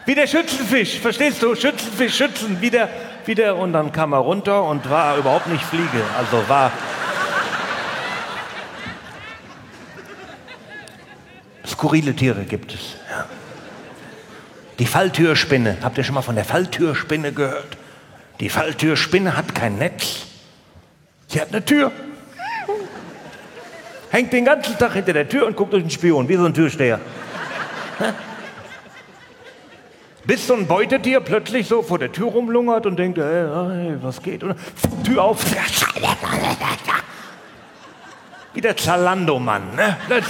Wie 0.06 0.14
der 0.14 0.26
Schützenfisch, 0.26 0.98
verstehst 0.98 1.42
du? 1.42 1.54
Schützenfisch, 1.54 2.16
Schützen, 2.16 2.56
wie 2.62 2.70
der, 2.70 2.88
wie 3.26 3.34
der, 3.34 3.54
und 3.56 3.74
dann 3.74 3.92
kam 3.92 4.14
er 4.14 4.20
runter 4.20 4.64
und 4.64 4.88
war 4.88 5.18
überhaupt 5.18 5.46
nicht 5.48 5.62
Fliege, 5.62 6.02
also 6.16 6.48
war. 6.48 6.72
Skurrile 11.66 12.14
Tiere 12.14 12.44
gibt 12.44 12.72
es. 12.72 12.96
Ja. 13.10 13.26
Die 14.78 14.86
Falltürspinne. 14.86 15.78
Habt 15.82 15.98
ihr 15.98 16.04
schon 16.04 16.14
mal 16.14 16.22
von 16.22 16.36
der 16.36 16.44
Falltürspinne 16.44 17.32
gehört? 17.32 17.76
Die 18.40 18.48
Falltürspinne 18.48 19.36
hat 19.36 19.54
kein 19.54 19.76
Netz. 19.76 20.26
Sie 21.26 21.40
hat 21.40 21.48
eine 21.48 21.64
Tür. 21.64 21.90
Hängt 24.10 24.32
den 24.32 24.44
ganzen 24.44 24.78
Tag 24.78 24.94
hinter 24.94 25.12
der 25.12 25.28
Tür 25.28 25.46
und 25.46 25.56
guckt 25.56 25.72
durch 25.72 25.82
den 25.82 25.90
Spion, 25.90 26.28
wie 26.28 26.36
so 26.36 26.44
ein 26.44 26.54
Türsteher. 26.54 27.00
Bis 30.24 30.46
so 30.46 30.54
ein 30.54 30.66
Beutetier 30.66 31.20
plötzlich 31.20 31.66
so 31.66 31.82
vor 31.82 31.98
der 31.98 32.12
Tür 32.12 32.28
rumlungert 32.28 32.86
und 32.86 32.96
denkt, 32.96 33.18
hey, 33.18 33.96
was 34.00 34.22
geht? 34.22 34.44
Und 34.44 34.56
Tür 35.04 35.24
auf. 35.24 35.44
Wie 38.54 38.60
der 38.60 38.76
Zalando-Mann, 38.76 39.74
ne? 39.74 39.96
Das 40.08 40.24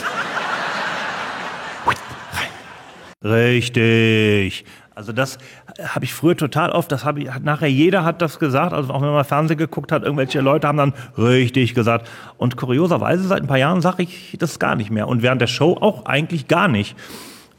Richtig. 3.24 4.64
Also 4.94 5.12
das 5.12 5.38
habe 5.80 6.04
ich 6.04 6.12
früher 6.12 6.36
total 6.36 6.70
oft, 6.70 6.90
das 6.90 7.04
habe 7.04 7.20
ich, 7.20 7.28
nachher 7.42 7.68
jeder 7.68 8.04
hat 8.04 8.20
das 8.20 8.40
gesagt, 8.40 8.72
also 8.72 8.92
auch 8.92 9.00
wenn 9.00 9.10
man 9.10 9.24
Fernsehen 9.24 9.56
geguckt 9.56 9.92
hat, 9.92 10.02
irgendwelche 10.02 10.40
Leute 10.40 10.66
haben 10.66 10.78
dann 10.78 10.92
richtig 11.16 11.74
gesagt. 11.74 12.08
Und 12.36 12.56
kurioserweise 12.56 13.22
seit 13.22 13.42
ein 13.42 13.46
paar 13.46 13.58
Jahren 13.58 13.80
sage 13.80 14.02
ich 14.02 14.36
das 14.38 14.58
gar 14.58 14.74
nicht 14.74 14.90
mehr. 14.90 15.06
Und 15.06 15.22
während 15.22 15.40
der 15.40 15.46
Show 15.46 15.76
auch 15.80 16.06
eigentlich 16.06 16.48
gar 16.48 16.66
nicht. 16.66 16.96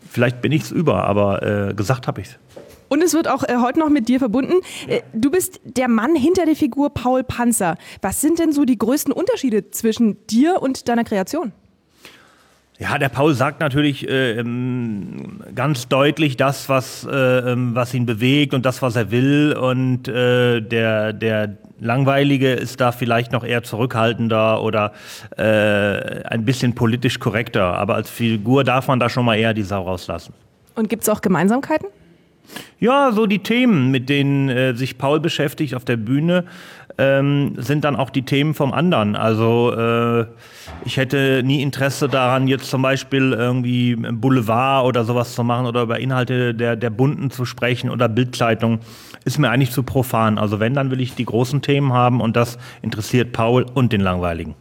Vielleicht 0.09 0.41
bin 0.41 0.51
ich 0.51 0.63
es 0.63 0.71
über, 0.71 1.05
aber 1.05 1.43
äh, 1.69 1.73
gesagt 1.73 2.07
habe 2.07 2.21
ich 2.21 2.27
es. 2.27 2.39
Und 2.89 3.03
es 3.03 3.13
wird 3.13 3.27
auch 3.27 3.43
äh, 3.43 3.57
heute 3.61 3.79
noch 3.79 3.89
mit 3.89 4.09
dir 4.09 4.19
verbunden. 4.19 4.55
Äh, 4.87 5.01
du 5.13 5.31
bist 5.31 5.61
der 5.63 5.87
Mann 5.87 6.15
hinter 6.15 6.45
der 6.45 6.55
Figur 6.55 6.89
Paul 6.93 7.23
Panzer. 7.23 7.77
Was 8.01 8.19
sind 8.19 8.39
denn 8.39 8.51
so 8.51 8.65
die 8.65 8.77
größten 8.77 9.13
Unterschiede 9.13 9.69
zwischen 9.71 10.25
dir 10.27 10.61
und 10.61 10.89
deiner 10.89 11.03
Kreation? 11.03 11.53
Ja, 12.79 12.97
der 12.97 13.09
Paul 13.09 13.33
sagt 13.33 13.59
natürlich 13.59 14.07
äh, 14.07 14.39
ähm, 14.39 15.41
ganz 15.53 15.89
deutlich 15.89 16.37
das, 16.37 16.69
was, 16.69 17.05
äh, 17.05 17.11
ähm, 17.11 17.75
was 17.75 17.93
ihn 17.93 18.05
bewegt 18.05 18.53
und 18.53 18.65
das, 18.65 18.81
was 18.81 18.95
er 18.95 19.11
will. 19.11 19.53
Und 19.53 20.07
äh, 20.07 20.61
der, 20.61 21.11
der 21.11 21.57
Langweilige 21.81 22.53
ist 22.53 22.79
da 22.79 22.93
vielleicht 22.93 23.33
noch 23.33 23.43
eher 23.43 23.63
zurückhaltender 23.63 24.63
oder 24.63 24.93
äh, 25.37 26.23
ein 26.23 26.45
bisschen 26.45 26.73
politisch 26.73 27.19
korrekter. 27.19 27.77
Aber 27.77 27.95
als 27.95 28.09
Figur 28.09 28.63
darf 28.63 28.87
man 28.87 28.97
da 28.97 29.09
schon 29.09 29.25
mal 29.25 29.35
eher 29.35 29.53
die 29.53 29.63
Sau 29.63 29.83
rauslassen. 29.83 30.33
Und 30.75 30.89
gibt 30.89 31.03
es 31.03 31.09
auch 31.09 31.19
Gemeinsamkeiten? 31.19 31.89
Ja, 32.79 33.11
so 33.11 33.25
die 33.25 33.39
Themen, 33.39 33.91
mit 33.91 34.09
denen 34.09 34.49
äh, 34.49 34.73
sich 34.73 34.97
Paul 34.97 35.19
beschäftigt 35.19 35.75
auf 35.75 35.85
der 35.85 35.97
Bühne, 35.97 36.45
ähm, 36.99 37.53
sind 37.57 37.85
dann 37.85 37.95
auch 37.95 38.09
die 38.09 38.23
Themen 38.23 38.53
vom 38.53 38.73
anderen. 38.73 39.15
Also 39.15 39.73
äh, 39.73 40.25
ich 40.85 40.97
hätte 40.97 41.41
nie 41.43 41.61
Interesse 41.61 42.09
daran, 42.09 42.47
jetzt 42.47 42.69
zum 42.69 42.81
Beispiel 42.81 43.31
irgendwie 43.31 43.95
Boulevard 43.95 44.85
oder 44.85 45.05
sowas 45.05 45.33
zu 45.33 45.43
machen 45.43 45.65
oder 45.65 45.83
über 45.83 45.99
Inhalte 45.99 46.53
der, 46.53 46.75
der 46.75 46.89
Bunten 46.89 47.31
zu 47.31 47.45
sprechen 47.45 47.89
oder 47.89 48.09
Bildzeitung. 48.09 48.79
Ist 49.23 49.39
mir 49.39 49.49
eigentlich 49.49 49.71
zu 49.71 49.83
profan. 49.83 50.37
Also 50.37 50.59
wenn, 50.59 50.73
dann 50.73 50.91
will 50.91 50.99
ich 50.99 51.15
die 51.15 51.25
großen 51.25 51.61
Themen 51.61 51.93
haben 51.93 52.19
und 52.19 52.35
das 52.35 52.57
interessiert 52.81 53.31
Paul 53.31 53.65
und 53.73 53.93
den 53.93 54.01
Langweiligen. 54.01 54.55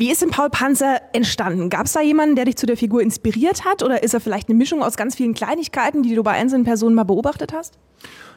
Wie 0.00 0.10
ist 0.10 0.22
denn 0.22 0.30
Paul 0.30 0.48
Panzer 0.48 1.02
entstanden? 1.12 1.68
Gab 1.68 1.84
es 1.84 1.92
da 1.92 2.00
jemanden, 2.00 2.34
der 2.34 2.46
dich 2.46 2.56
zu 2.56 2.64
der 2.64 2.78
Figur 2.78 3.02
inspiriert 3.02 3.66
hat? 3.66 3.82
Oder 3.82 4.02
ist 4.02 4.14
er 4.14 4.20
vielleicht 4.20 4.48
eine 4.48 4.56
Mischung 4.56 4.82
aus 4.82 4.96
ganz 4.96 5.14
vielen 5.14 5.34
Kleinigkeiten, 5.34 6.02
die 6.02 6.14
du 6.14 6.22
bei 6.22 6.30
einzelnen 6.30 6.64
Personen 6.64 6.94
mal 6.94 7.04
beobachtet 7.04 7.52
hast? 7.52 7.78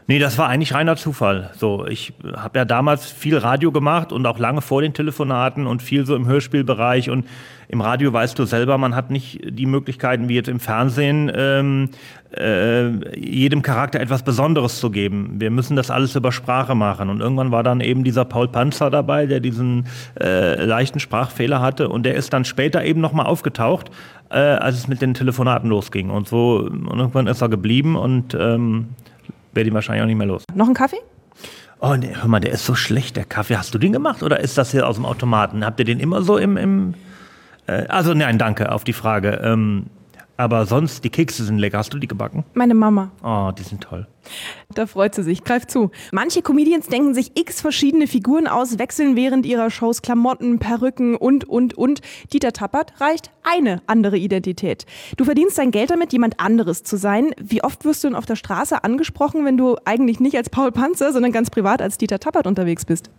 Nee, 0.06 0.20
das 0.20 0.38
war 0.38 0.50
eigentlich 0.50 0.74
reiner 0.74 0.98
Zufall. 0.98 1.52
So, 1.56 1.86
ich 1.88 2.14
habe 2.36 2.60
ja 2.60 2.66
damals 2.66 3.10
viel 3.10 3.38
Radio 3.38 3.72
gemacht 3.72 4.12
und 4.12 4.26
auch 4.26 4.38
lange 4.38 4.62
vor 4.62 4.82
den 4.82 4.94
Telefonaten 4.94 5.66
und 5.66 5.82
viel 5.82 6.06
so 6.06 6.16
im 6.16 6.28
Hörspielbereich 6.28 7.10
und 7.10 7.26
im 7.70 7.80
Radio 7.80 8.12
weißt 8.12 8.38
du 8.38 8.44
selber, 8.44 8.78
man 8.78 8.96
hat 8.96 9.12
nicht 9.12 9.40
die 9.44 9.66
Möglichkeiten 9.66 10.28
wie 10.28 10.36
jetzt 10.36 10.50
im 10.50 10.60
Fernsehen, 10.60 11.32
ähm, 11.34 11.90
äh, 12.38 13.18
jedem 13.18 13.62
Charakter 13.62 14.02
etwas 14.02 14.24
Besonderes 14.24 14.80
zu 14.80 14.92
geben. 14.92 15.36
Wir 15.40 15.50
müssen 15.50 15.78
das 15.78 15.90
alles 15.90 16.16
über 16.16 16.34
Sprache 16.34 16.76
machen. 16.76 17.10
Und 17.10 17.22
irgendwann 17.22 17.52
war 17.52 17.64
dann 17.64 17.80
eben 17.80 18.04
dieser 18.04 18.26
Paul 18.26 18.50
Panzer 18.50 18.90
dabei, 18.90 19.26
der 19.26 19.40
diesen 19.40 19.88
äh, 20.20 20.66
leichten 20.66 21.00
Sprachfehler 21.00 21.62
hatte 21.62 21.88
und 21.88 22.04
der 22.04 22.16
ist 22.16 22.34
dann 22.34 22.44
später 22.44 22.84
eben 22.84 23.00
nochmal 23.00 23.26
aufgetaucht, 23.26 23.90
äh, 24.30 24.38
als 24.38 24.76
es 24.76 24.88
mit 24.90 25.02
den 25.02 25.14
Telefonaten 25.14 25.70
losging. 25.70 26.10
Und 26.10 26.28
so 26.28 26.58
und 26.58 27.00
irgendwann 27.00 27.28
ist 27.28 27.42
er 27.42 27.50
geblieben 27.50 27.96
und 27.96 28.36
ähm, 28.38 28.90
werde 29.54 29.70
ihn 29.70 29.74
wahrscheinlich 29.74 30.04
auch 30.04 30.08
nicht 30.08 30.18
mehr 30.18 30.28
los. 30.28 30.44
Noch 30.54 30.68
ein 30.68 30.74
Kaffee? 30.74 31.00
Oh, 31.80 31.96
nee, 31.96 32.14
hör 32.14 32.30
mal, 32.30 32.40
der 32.40 32.54
ist 32.54 32.66
so 32.66 32.76
schlecht, 32.76 33.18
der 33.18 33.26
Kaffee. 33.26 33.58
Hast 33.58 33.74
du 33.74 33.78
den 33.78 33.92
gemacht 33.92 34.24
oder 34.24 34.40
ist 34.40 34.58
das 34.58 34.72
hier 34.72 34.88
aus 34.88 34.96
dem 34.96 35.06
Automaten? 35.06 35.66
Habt 35.66 35.80
ihr 35.80 35.86
den 35.86 36.00
immer 36.00 36.22
so 36.22 36.38
im. 36.38 36.58
im 36.58 36.94
äh, 37.68 37.88
also, 37.88 38.14
nein, 38.14 38.38
danke 38.38 38.72
auf 38.72 38.84
die 38.84 38.94
Frage. 38.94 39.42
Ähm, 39.44 39.88
aber 40.38 40.66
sonst, 40.66 41.04
die 41.04 41.10
Kekse 41.10 41.44
sind 41.44 41.60
lecker. 41.60 41.78
Hast 41.78 41.94
du 41.94 42.00
die 42.00 42.08
gebacken? 42.08 42.44
Meine 42.54 42.74
Mama. 42.74 43.12
Oh, 43.24 43.52
die 43.52 43.64
sind 43.64 43.82
toll. 43.82 44.08
Da 44.74 44.88
freut 44.88 45.14
sie 45.14 45.24
sich. 45.24 45.44
Greif 45.44 45.68
zu. 45.68 45.92
Manche 46.12 46.42
Comedians 46.42 46.88
denken 46.88 47.14
sich 47.14 47.32
x 47.36 47.62
verschiedene 47.62 48.08
Figuren 48.08 48.48
aus, 48.48 48.80
wechseln 48.80 49.16
während 49.16 49.46
ihrer 49.46 49.70
Shows 49.70 50.02
Klamotten, 50.02 50.60
Perücken 50.60 51.16
und, 51.16 51.48
und, 51.48 51.78
und. 51.78 52.02
Dieter 52.32 52.52
Tappert 52.52 53.00
reicht 53.00 53.30
eine 53.44 53.82
andere 53.86 54.18
Identität. 54.18 54.86
Du 55.18 55.26
verdienst 55.26 55.58
dein 55.58 55.72
Geld 55.72 55.92
damit, 55.92 56.14
jemand 56.14 56.40
anderes 56.40 56.84
zu 56.84 56.98
sein. 56.98 57.32
Wie 57.40 57.64
oft 57.64 57.86
wirst 57.86 58.04
du 58.04 58.08
denn 58.08 58.16
auf 58.16 58.26
der 58.26 58.36
Straße 58.36 58.84
angesprochen, 58.84 59.46
wenn 59.46 59.58
du 59.58 59.78
eigentlich 59.86 60.20
nicht 60.20 60.38
als 60.38 60.50
Paul 60.50 60.72
Panzer, 60.72 61.14
sondern 61.14 61.32
ganz 61.32 61.50
privat 61.50 61.82
als 61.82 61.98
Dieter 61.98 62.20
Tappert 62.20 62.48
unterwegs 62.48 62.86
bist? 62.86 63.12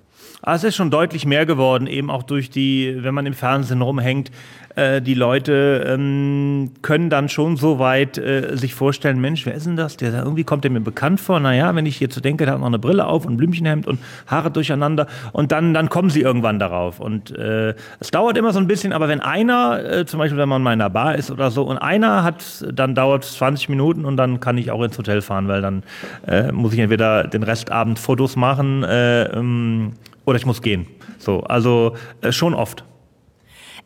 Ah, 0.46 0.56
es 0.56 0.64
ist 0.64 0.76
schon 0.76 0.90
deutlich 0.90 1.24
mehr 1.24 1.46
geworden, 1.46 1.86
eben 1.86 2.10
auch 2.10 2.22
durch 2.22 2.50
die, 2.50 2.98
wenn 2.98 3.14
man 3.14 3.24
im 3.24 3.32
Fernsehen 3.32 3.80
rumhängt, 3.80 4.30
äh, 4.74 5.00
die 5.00 5.14
Leute 5.14 5.86
ähm, 5.88 6.72
können 6.82 7.08
dann 7.08 7.30
schon 7.30 7.56
so 7.56 7.78
weit 7.78 8.18
äh, 8.18 8.54
sich 8.54 8.74
vorstellen, 8.74 9.18
Mensch, 9.22 9.46
wer 9.46 9.54
ist 9.54 9.64
denn 9.64 9.76
das? 9.76 9.96
Der 9.96 10.12
irgendwie 10.12 10.44
kommt 10.44 10.64
der 10.64 10.70
mir 10.70 10.80
bekannt 10.80 11.18
vor. 11.20 11.40
Naja, 11.40 11.74
wenn 11.74 11.86
ich 11.86 11.98
jetzt 11.98 12.14
so 12.14 12.20
denke, 12.20 12.44
der 12.44 12.54
hat 12.54 12.60
noch 12.60 12.66
eine 12.66 12.78
Brille 12.78 13.06
auf 13.06 13.24
und 13.24 13.38
Blümchenhemd 13.38 13.86
und 13.86 14.00
Haare 14.26 14.50
durcheinander 14.50 15.06
und 15.32 15.50
dann, 15.50 15.72
dann 15.72 15.88
kommen 15.88 16.10
sie 16.10 16.20
irgendwann 16.20 16.58
darauf. 16.58 17.00
Und 17.00 17.30
äh, 17.38 17.74
es 18.00 18.10
dauert 18.10 18.36
immer 18.36 18.52
so 18.52 18.58
ein 18.58 18.66
bisschen, 18.66 18.92
aber 18.92 19.08
wenn 19.08 19.20
einer, 19.20 19.82
äh, 19.82 20.04
zum 20.04 20.18
Beispiel 20.18 20.38
wenn 20.38 20.50
man 20.50 20.62
mal 20.62 20.74
in 20.74 20.80
einer 20.82 20.90
Bar 20.90 21.14
ist 21.14 21.30
oder 21.30 21.50
so, 21.50 21.62
und 21.62 21.78
einer 21.78 22.22
hat, 22.22 22.66
dann 22.70 22.94
dauert 22.94 23.24
es 23.24 23.34
20 23.38 23.70
Minuten 23.70 24.04
und 24.04 24.18
dann 24.18 24.40
kann 24.40 24.58
ich 24.58 24.70
auch 24.70 24.82
ins 24.82 24.98
Hotel 24.98 25.22
fahren, 25.22 25.48
weil 25.48 25.62
dann 25.62 25.84
äh, 26.26 26.52
muss 26.52 26.74
ich 26.74 26.80
entweder 26.80 27.24
den 27.24 27.44
Restabend 27.44 27.98
Fotos 27.98 28.36
machen 28.36 28.82
äh, 28.82 29.24
ähm, 29.24 29.92
oder 30.24 30.36
ich 30.36 30.46
muss 30.46 30.62
gehen. 30.62 30.86
So, 31.18 31.40
also 31.40 31.94
äh, 32.20 32.32
schon 32.32 32.54
oft. 32.54 32.84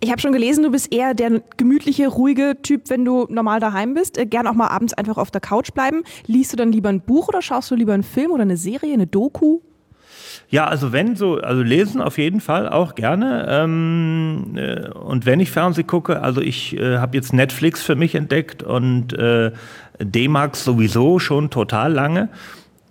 Ich 0.00 0.10
habe 0.12 0.20
schon 0.20 0.32
gelesen, 0.32 0.62
du 0.62 0.70
bist 0.70 0.92
eher 0.92 1.12
der 1.12 1.42
gemütliche, 1.56 2.06
ruhige 2.06 2.56
Typ, 2.62 2.88
wenn 2.88 3.04
du 3.04 3.26
normal 3.28 3.58
daheim 3.58 3.94
bist. 3.94 4.16
Äh, 4.16 4.26
gern 4.26 4.46
auch 4.46 4.54
mal 4.54 4.68
abends 4.68 4.94
einfach 4.94 5.18
auf 5.18 5.30
der 5.30 5.40
Couch 5.40 5.72
bleiben. 5.72 6.02
Liest 6.26 6.52
du 6.52 6.56
dann 6.56 6.70
lieber 6.70 6.88
ein 6.88 7.00
Buch 7.00 7.28
oder 7.28 7.42
schaust 7.42 7.70
du 7.70 7.74
lieber 7.74 7.94
einen 7.94 8.04
Film 8.04 8.30
oder 8.30 8.42
eine 8.42 8.56
Serie, 8.56 8.92
eine 8.92 9.06
Doku? 9.06 9.60
Ja, 10.50 10.66
also 10.66 10.92
wenn 10.92 11.14
so, 11.16 11.38
also 11.38 11.62
lesen 11.62 12.00
auf 12.00 12.16
jeden 12.16 12.40
Fall 12.40 12.68
auch 12.68 12.94
gerne. 12.94 13.46
Ähm, 13.50 14.54
äh, 14.56 14.88
und 14.90 15.26
wenn 15.26 15.40
ich 15.40 15.50
Fernsehen 15.50 15.86
gucke, 15.86 16.22
also 16.22 16.40
ich 16.40 16.76
äh, 16.76 16.98
habe 16.98 17.16
jetzt 17.16 17.32
Netflix 17.32 17.82
für 17.82 17.96
mich 17.96 18.14
entdeckt 18.14 18.62
und 18.62 19.12
äh, 19.12 19.50
D-Max 20.00 20.64
sowieso 20.64 21.18
schon 21.18 21.50
total 21.50 21.92
lange. 21.92 22.28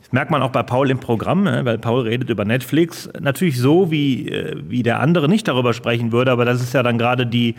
Das 0.07 0.13
merkt 0.13 0.31
man 0.31 0.41
auch 0.41 0.51
bei 0.51 0.63
Paul 0.63 0.89
im 0.89 0.99
Programm, 0.99 1.43
ne, 1.43 1.65
weil 1.65 1.77
Paul 1.77 2.03
redet 2.03 2.29
über 2.29 2.45
Netflix. 2.45 3.09
Natürlich 3.19 3.59
so, 3.59 3.91
wie, 3.91 4.29
äh, 4.29 4.55
wie 4.69 4.81
der 4.81 5.01
andere 5.01 5.27
nicht 5.27 5.49
darüber 5.49 5.73
sprechen 5.73 6.13
würde, 6.13 6.31
aber 6.31 6.45
das 6.45 6.61
ist 6.61 6.73
ja 6.73 6.81
dann 6.81 6.97
gerade 6.97 7.27
die, 7.27 7.55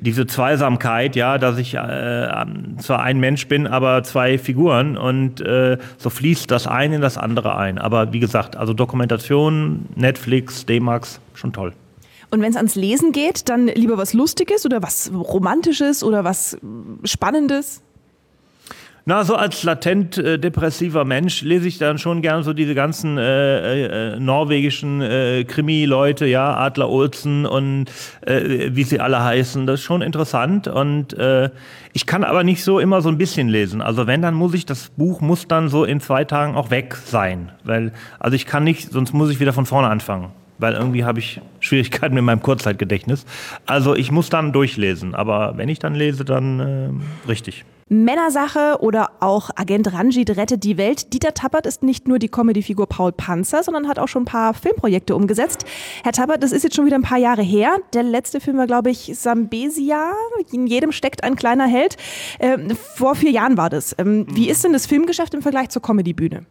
diese 0.00 0.26
Zweisamkeit, 0.26 1.14
ja, 1.14 1.38
dass 1.38 1.58
ich 1.58 1.74
äh, 1.74 2.28
zwar 2.78 3.02
ein 3.02 3.20
Mensch 3.20 3.46
bin, 3.46 3.68
aber 3.68 4.02
zwei 4.02 4.36
Figuren 4.36 4.96
und 4.96 5.42
äh, 5.42 5.78
so 5.96 6.10
fließt 6.10 6.50
das 6.50 6.66
eine 6.66 6.96
in 6.96 7.02
das 7.02 7.16
andere 7.16 7.56
ein. 7.56 7.78
Aber 7.78 8.12
wie 8.12 8.18
gesagt, 8.18 8.56
also 8.56 8.74
Dokumentation, 8.74 9.86
Netflix, 9.94 10.66
D-Max, 10.66 11.20
schon 11.34 11.52
toll. 11.52 11.72
Und 12.32 12.40
wenn 12.40 12.50
es 12.50 12.56
ans 12.56 12.74
Lesen 12.74 13.12
geht, 13.12 13.48
dann 13.48 13.68
lieber 13.68 13.96
was 13.96 14.12
Lustiges 14.12 14.66
oder 14.66 14.82
was 14.82 15.12
Romantisches 15.14 16.02
oder 16.02 16.24
was 16.24 16.58
Spannendes? 17.04 17.80
Na, 19.04 19.24
so 19.24 19.34
als 19.34 19.64
latent 19.64 20.16
äh, 20.16 20.38
depressiver 20.38 21.04
Mensch 21.04 21.42
lese 21.42 21.66
ich 21.66 21.78
dann 21.78 21.98
schon 21.98 22.22
gern 22.22 22.44
so 22.44 22.52
diese 22.52 22.76
ganzen 22.76 23.18
äh, 23.18 24.12
äh, 24.12 24.20
norwegischen 24.20 25.00
äh, 25.00 25.42
Krimi-Leute, 25.42 26.26
ja, 26.26 26.56
Adler 26.56 26.88
Olsen 26.88 27.44
und 27.44 27.86
äh, 28.20 28.70
wie 28.72 28.84
sie 28.84 29.00
alle 29.00 29.24
heißen. 29.24 29.66
Das 29.66 29.80
ist 29.80 29.84
schon 29.84 30.02
interessant 30.02 30.68
und 30.68 31.14
äh, 31.14 31.50
ich 31.92 32.06
kann 32.06 32.22
aber 32.22 32.44
nicht 32.44 32.62
so 32.62 32.78
immer 32.78 33.02
so 33.02 33.08
ein 33.08 33.18
bisschen 33.18 33.48
lesen. 33.48 33.82
Also 33.82 34.06
wenn, 34.06 34.22
dann 34.22 34.34
muss 34.34 34.54
ich, 34.54 34.66
das 34.66 34.90
Buch 34.90 35.20
muss 35.20 35.48
dann 35.48 35.68
so 35.68 35.84
in 35.84 36.00
zwei 36.00 36.22
Tagen 36.22 36.54
auch 36.54 36.70
weg 36.70 36.94
sein. 36.94 37.50
Weil, 37.64 37.92
also 38.20 38.36
ich 38.36 38.46
kann 38.46 38.62
nicht, 38.62 38.92
sonst 38.92 39.12
muss 39.12 39.30
ich 39.30 39.40
wieder 39.40 39.52
von 39.52 39.66
vorne 39.66 39.88
anfangen 39.88 40.30
weil 40.58 40.74
irgendwie 40.74 41.02
habe 41.02 41.18
ich 41.18 41.40
Schwierigkeiten 41.58 42.14
mit 42.14 42.22
meinem 42.22 42.40
Kurzzeitgedächtnis. 42.40 43.26
Also 43.66 43.96
ich 43.96 44.12
muss 44.12 44.28
dann 44.28 44.52
durchlesen, 44.52 45.12
aber 45.12 45.56
wenn 45.56 45.68
ich 45.68 45.80
dann 45.80 45.96
lese, 45.96 46.24
dann 46.24 46.60
äh, 46.60 47.28
richtig. 47.28 47.64
Männersache 47.92 48.78
oder 48.80 49.10
auch 49.20 49.50
Agent 49.54 49.92
Ranjit 49.92 50.36
rettet 50.36 50.64
die 50.64 50.78
Welt. 50.78 51.12
Dieter 51.12 51.34
Tappert 51.34 51.66
ist 51.66 51.82
nicht 51.82 52.08
nur 52.08 52.18
die 52.18 52.28
Comedy-Figur 52.28 52.86
Paul 52.86 53.12
Panzer, 53.12 53.62
sondern 53.62 53.86
hat 53.86 53.98
auch 53.98 54.08
schon 54.08 54.22
ein 54.22 54.26
paar 54.26 54.54
Filmprojekte 54.54 55.14
umgesetzt. 55.14 55.66
Herr 56.02 56.12
Tappert, 56.12 56.42
das 56.42 56.52
ist 56.52 56.62
jetzt 56.62 56.74
schon 56.74 56.86
wieder 56.86 56.96
ein 56.96 57.02
paar 57.02 57.18
Jahre 57.18 57.42
her. 57.42 57.76
Der 57.92 58.02
letzte 58.02 58.40
Film 58.40 58.56
war, 58.56 58.66
glaube 58.66 58.90
ich, 58.90 59.12
Sambesia. 59.14 60.12
In 60.52 60.66
jedem 60.66 60.90
steckt 60.90 61.22
ein 61.22 61.36
kleiner 61.36 61.66
Held. 61.66 61.96
Ähm, 62.40 62.70
vor 62.94 63.14
vier 63.14 63.30
Jahren 63.30 63.58
war 63.58 63.68
das. 63.68 63.94
Ähm, 63.98 64.26
wie 64.30 64.48
ist 64.48 64.64
denn 64.64 64.72
das 64.72 64.86
Filmgeschäft 64.86 65.34
im 65.34 65.42
Vergleich 65.42 65.68
zur 65.68 65.82
Comedy-Bühne? 65.82 66.46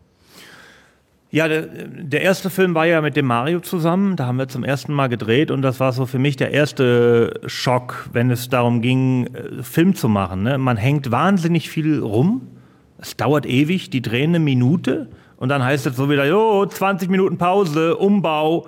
Ja, 1.34 1.48
der, 1.48 2.22
erste 2.22 2.50
Film 2.50 2.76
war 2.76 2.86
ja 2.86 3.00
mit 3.00 3.16
dem 3.16 3.26
Mario 3.26 3.62
zusammen. 3.62 4.18
Da 4.18 4.26
haben 4.26 4.38
wir 4.38 4.50
zum 4.50 4.66
ersten 4.66 4.94
Mal 4.94 5.08
gedreht 5.08 5.50
und 5.50 5.62
das 5.62 5.80
war 5.80 5.94
so 5.94 6.06
für 6.06 6.20
mich 6.20 6.36
der 6.36 6.52
erste 6.52 7.40
Schock, 7.46 8.10
wenn 8.12 8.30
es 8.30 8.50
darum 8.50 8.82
ging, 8.82 9.28
äh, 9.28 9.64
Film 9.64 9.96
zu 9.96 10.10
machen. 10.10 10.44
Ne? 10.44 10.58
Man 10.58 10.76
hängt 10.76 11.10
wahnsinnig 11.10 11.70
viel 11.70 12.00
rum. 12.00 12.50
Es 12.98 13.16
dauert 13.16 13.46
ewig, 13.46 13.90
die 13.90 14.02
drehen 14.02 14.32
eine 14.32 14.40
Minute 14.40 15.08
und 15.38 15.48
dann 15.48 15.64
heißt 15.64 15.88
es 15.88 15.96
so 15.96 16.10
wieder, 16.10 16.26
jo, 16.26 16.66
20 16.66 17.10
Minuten 17.10 17.38
Pause, 17.38 17.96
Umbau. 17.96 18.68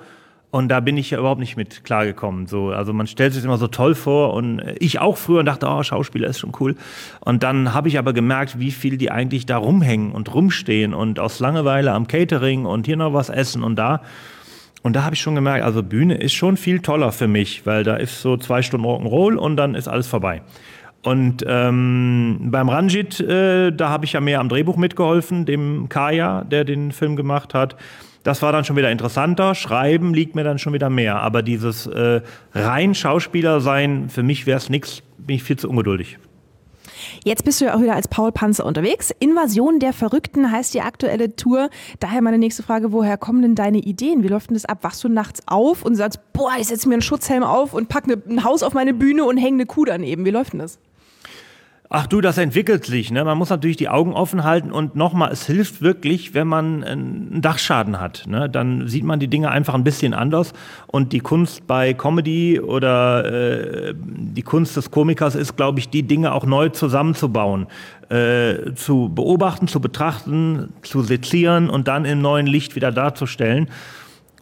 Und 0.54 0.68
da 0.68 0.82
bin 0.82 0.98
ich 0.98 1.10
ja 1.10 1.18
überhaupt 1.18 1.40
nicht 1.40 1.58
mit 1.58 1.84
klargekommen. 1.84 2.46
So, 2.46 2.70
also 2.70 2.94
man 2.94 3.08
stellt 3.08 3.34
sich 3.34 3.44
immer 3.44 3.58
so 3.58 3.66
toll 3.66 3.96
vor 3.96 4.36
und 4.36 4.62
ich 4.78 5.00
auch 5.00 5.18
früher 5.18 5.40
und 5.40 5.48
dachte, 5.48 5.66
oh, 5.68 5.82
Schauspieler 5.82 6.28
ist 6.28 6.38
schon 6.38 6.52
cool. 6.60 6.76
Und 7.22 7.42
dann 7.42 7.74
habe 7.74 7.88
ich 7.88 7.98
aber 7.98 8.14
gemerkt, 8.14 8.60
wie 8.60 8.70
viel 8.70 8.98
die 8.98 9.10
eigentlich 9.10 9.48
da 9.48 9.58
rumhängen 9.58 10.12
und 10.12 10.32
rumstehen 10.32 10.94
und 10.94 11.20
aus 11.20 11.40
Langeweile 11.40 11.92
am 11.92 12.06
Catering 12.06 12.68
und 12.68 12.86
hier 12.86 12.98
noch 12.98 13.14
was 13.14 13.32
essen 13.32 13.64
und 13.64 13.78
da. 13.78 14.04
Und 14.84 14.96
da 14.96 15.04
habe 15.04 15.16
ich 15.16 15.22
schon 15.22 15.34
gemerkt, 15.34 15.66
also 15.66 15.82
Bühne 15.82 16.18
ist 16.18 16.34
schon 16.34 16.56
viel 16.56 16.82
toller 16.82 17.12
für 17.12 17.28
mich, 17.28 17.66
weil 17.66 17.84
da 17.84 17.96
ist 17.96 18.22
so 18.22 18.38
zwei 18.38 18.62
Stunden 18.62 18.86
Rock'n'Roll 18.86 19.34
und 19.34 19.58
dann 19.58 19.74
ist 19.74 19.88
alles 19.88 20.06
vorbei. 20.06 20.44
Und 21.02 21.44
ähm, 21.48 22.38
beim 22.52 22.70
Ranjit, 22.70 23.20
äh, 23.22 23.72
da 23.72 23.90
habe 23.90 24.06
ich 24.06 24.14
ja 24.14 24.22
mehr 24.22 24.40
am 24.40 24.50
Drehbuch 24.50 24.78
mitgeholfen, 24.78 25.48
dem 25.48 25.90
Kaya, 25.90 26.44
der 26.44 26.64
den 26.64 26.92
Film 26.92 27.16
gemacht 27.16 27.56
hat. 27.56 27.76
Das 28.24 28.42
war 28.42 28.52
dann 28.52 28.64
schon 28.64 28.78
wieder 28.78 28.90
interessanter. 28.90 29.54
Schreiben 29.54 30.14
liegt 30.14 30.34
mir 30.36 30.44
dann 30.44 30.58
schon 30.58 30.74
wieder 30.74 30.90
mehr. 30.90 31.18
Aber 31.18 31.42
dieses 31.42 31.88
äh, 31.88 32.22
rein 32.54 32.96
Schauspieler 32.96 33.60
sein, 33.60 34.10
für 34.10 34.24
mich 34.24 34.46
wäre 34.46 34.58
es 34.58 34.70
nichts, 34.70 35.04
bin 35.18 35.36
ich 35.36 35.44
viel 35.44 35.58
zu 35.58 35.70
ungeduldig. 35.70 36.18
Jetzt 37.26 37.44
bist 37.44 37.60
du 37.60 37.66
ja 37.66 37.76
auch 37.76 37.82
wieder 37.82 37.96
als 37.96 38.08
Paul 38.08 38.32
Panzer 38.32 38.66
unterwegs. 38.66 39.12
Invasion 39.20 39.80
der 39.80 39.94
Verrückten 39.94 40.52
heißt 40.52 40.74
die 40.74 40.82
aktuelle 40.82 41.36
Tour. 41.36 41.70
Daher 42.00 42.22
meine 42.22 42.38
nächste 42.38 42.64
Frage, 42.64 42.92
woher 42.92 43.18
kommen 43.18 43.42
denn 43.42 43.56
deine 43.56 43.80
Ideen? 43.80 44.24
Wie 44.24 44.28
läuft 44.28 44.50
denn 44.50 44.56
das 44.56 44.66
ab? 44.66 44.80
Wachst 44.82 45.04
du 45.04 45.10
nachts 45.10 45.42
auf 45.46 45.84
und 45.84 45.96
sagst, 45.96 46.20
boah, 46.34 46.52
ich 46.58 46.68
setze 46.68 46.88
mir 46.88 46.96
einen 46.96 47.02
Schutzhelm 47.02 47.44
auf 47.44 47.74
und 47.74 47.90
packe 47.90 48.10
ne, 48.10 48.22
ein 48.30 48.44
Haus 48.44 48.64
auf 48.64 48.74
meine 48.74 48.94
Bühne 48.94 49.26
und 49.26 49.38
hänge 49.38 49.58
eine 49.58 49.66
Kuh 49.66 49.86
daneben? 49.86 50.26
Wie 50.26 50.32
läuft 50.32 50.54
denn 50.54 50.60
das? 50.60 50.80
Ach 51.96 52.08
du, 52.08 52.22
das 52.22 52.40
entwickelt 52.40 52.88
sich. 52.88 53.12
Ne? 53.12 53.24
Man 53.24 53.38
muss 53.38 53.52
natürlich 53.52 53.78
die 53.78 53.88
Augen 53.88 54.14
offen 54.14 54.44
halten 54.44 54.72
und 54.72 54.96
nochmal, 54.96 55.32
es 55.32 55.46
hilft 55.46 55.84
wirklich, 55.84 56.34
wenn 56.34 56.48
man 56.48 56.84
einen 56.84 57.40
Dachschaden 57.40 58.00
hat. 58.00 58.24
Ne? 58.26 58.50
Dann 58.50 58.88
sieht 58.88 59.04
man 59.04 59.20
die 59.20 59.28
Dinge 59.28 59.52
einfach 59.52 59.76
ein 59.76 59.84
bisschen 59.84 60.16
anders. 60.16 60.54
Und 60.88 61.14
die 61.14 61.20
Kunst 61.20 61.68
bei 61.68 61.94
Comedy 61.94 62.60
oder 62.60 63.26
äh, 63.26 63.94
die 63.96 64.42
Kunst 64.42 64.76
des 64.76 64.90
Komikers 64.90 65.36
ist, 65.36 65.56
glaube 65.56 65.78
ich, 65.78 65.88
die 65.88 66.02
Dinge 66.02 66.34
auch 66.34 66.48
neu 66.48 66.70
zusammenzubauen. 66.70 67.68
Äh, 68.10 68.74
zu 68.74 69.12
beobachten, 69.14 69.68
zu 69.68 69.80
betrachten, 69.80 70.74
zu 70.82 71.04
sezieren 71.04 71.70
und 71.70 71.88
dann 71.88 72.06
im 72.06 72.24
neuen 72.24 72.48
Licht 72.48 72.76
wieder 72.76 72.92
darzustellen. 72.92 73.70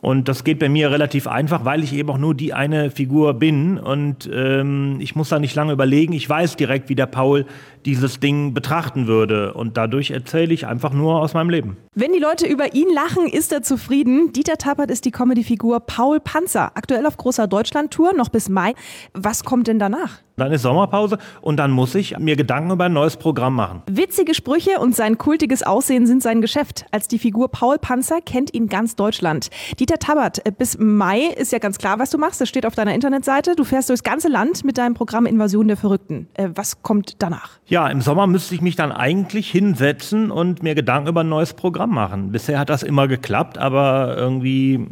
Und 0.01 0.27
das 0.27 0.43
geht 0.43 0.57
bei 0.57 0.67
mir 0.67 0.89
relativ 0.89 1.27
einfach, 1.27 1.63
weil 1.63 1.83
ich 1.83 1.93
eben 1.93 2.09
auch 2.09 2.17
nur 2.17 2.33
die 2.33 2.53
eine 2.53 2.89
Figur 2.89 3.35
bin. 3.35 3.77
Und 3.77 4.29
ähm, 4.33 4.97
ich 4.99 5.15
muss 5.15 5.29
da 5.29 5.37
nicht 5.37 5.55
lange 5.55 5.73
überlegen. 5.73 6.13
Ich 6.13 6.27
weiß 6.27 6.55
direkt, 6.55 6.89
wie 6.89 6.95
der 6.95 7.05
Paul 7.05 7.45
dieses 7.85 8.19
Ding 8.19 8.53
betrachten 8.53 9.05
würde. 9.05 9.53
Und 9.53 9.77
dadurch 9.77 10.09
erzähle 10.09 10.53
ich 10.53 10.65
einfach 10.65 10.91
nur 10.91 11.21
aus 11.21 11.35
meinem 11.35 11.51
Leben. 11.51 11.77
Wenn 11.93 12.13
die 12.13 12.19
Leute 12.19 12.47
über 12.47 12.73
ihn 12.73 12.87
lachen, 12.93 13.27
ist 13.27 13.51
er 13.51 13.61
zufrieden. 13.61 14.33
Dieter 14.33 14.57
Tappert 14.57 14.89
ist 14.89 15.05
die 15.05 15.11
Comedy-Figur 15.11 15.81
Paul 15.81 16.19
Panzer. 16.19 16.71
Aktuell 16.73 17.05
auf 17.05 17.17
großer 17.17 17.47
Deutschland-Tour, 17.47 18.13
noch 18.13 18.29
bis 18.29 18.49
Mai. 18.49 18.73
Was 19.13 19.43
kommt 19.43 19.67
denn 19.67 19.77
danach? 19.77 20.19
Dann 20.37 20.51
ist 20.51 20.61
Sommerpause 20.61 21.17
und 21.41 21.57
dann 21.57 21.71
muss 21.71 21.93
ich 21.95 22.17
mir 22.17 22.35
Gedanken 22.35 22.71
über 22.71 22.85
ein 22.85 22.93
neues 22.93 23.17
Programm 23.17 23.55
machen. 23.55 23.83
Witzige 23.89 24.33
Sprüche 24.33 24.79
und 24.79 24.95
sein 24.95 25.17
kultiges 25.17 25.63
Aussehen 25.63 26.07
sind 26.07 26.23
sein 26.23 26.41
Geschäft. 26.41 26.85
Als 26.91 27.07
die 27.07 27.19
Figur 27.19 27.49
Paul 27.49 27.77
Panzer 27.77 28.21
kennt 28.21 28.53
ihn 28.53 28.67
ganz 28.67 28.95
Deutschland. 28.95 29.49
Dieter 29.79 29.99
Tabbert, 29.99 30.41
bis 30.57 30.77
Mai 30.79 31.25
ist 31.35 31.51
ja 31.51 31.59
ganz 31.59 31.77
klar, 31.77 31.99
was 31.99 32.09
du 32.09 32.17
machst. 32.17 32.41
Das 32.41 32.49
steht 32.49 32.65
auf 32.65 32.75
deiner 32.75 32.95
Internetseite. 32.95 33.55
Du 33.55 33.63
fährst 33.63 33.89
durchs 33.89 34.03
ganze 34.03 34.29
Land 34.29 34.63
mit 34.63 34.77
deinem 34.77 34.93
Programm 34.93 35.25
Invasion 35.25 35.67
der 35.67 35.77
Verrückten. 35.77 36.27
Äh, 36.33 36.49
was 36.55 36.81
kommt 36.81 37.21
danach? 37.21 37.59
Ja, 37.65 37.87
im 37.87 38.01
Sommer 38.01 38.25
müsste 38.27 38.55
ich 38.55 38.61
mich 38.61 38.75
dann 38.75 38.91
eigentlich 38.91 39.51
hinsetzen 39.51 40.31
und 40.31 40.63
mir 40.63 40.75
Gedanken 40.75 41.09
über 41.09 41.21
ein 41.21 41.29
neues 41.29 41.53
Programm 41.53 41.91
machen. 41.91 42.31
Bisher 42.31 42.57
hat 42.57 42.69
das 42.69 42.83
immer 42.83 43.07
geklappt, 43.07 43.57
aber 43.57 44.15
irgendwie 44.17 44.87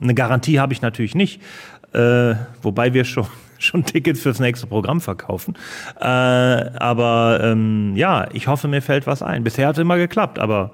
eine 0.00 0.14
Garantie 0.14 0.60
habe 0.60 0.72
ich 0.72 0.80
natürlich 0.80 1.14
nicht. 1.14 1.42
Äh, 1.92 2.34
wobei 2.62 2.94
wir 2.94 3.04
schon 3.04 3.26
schon 3.62 3.84
Tickets 3.84 4.20
fürs 4.20 4.40
nächste 4.40 4.66
Programm 4.66 5.00
verkaufen. 5.00 5.54
Äh, 6.00 6.04
aber 6.04 7.40
ähm, 7.42 7.94
ja, 7.96 8.28
ich 8.32 8.48
hoffe, 8.48 8.68
mir 8.68 8.82
fällt 8.82 9.06
was 9.06 9.22
ein. 9.22 9.44
Bisher 9.44 9.68
hat 9.68 9.76
es 9.76 9.80
immer 9.80 9.96
geklappt, 9.96 10.38
aber 10.38 10.72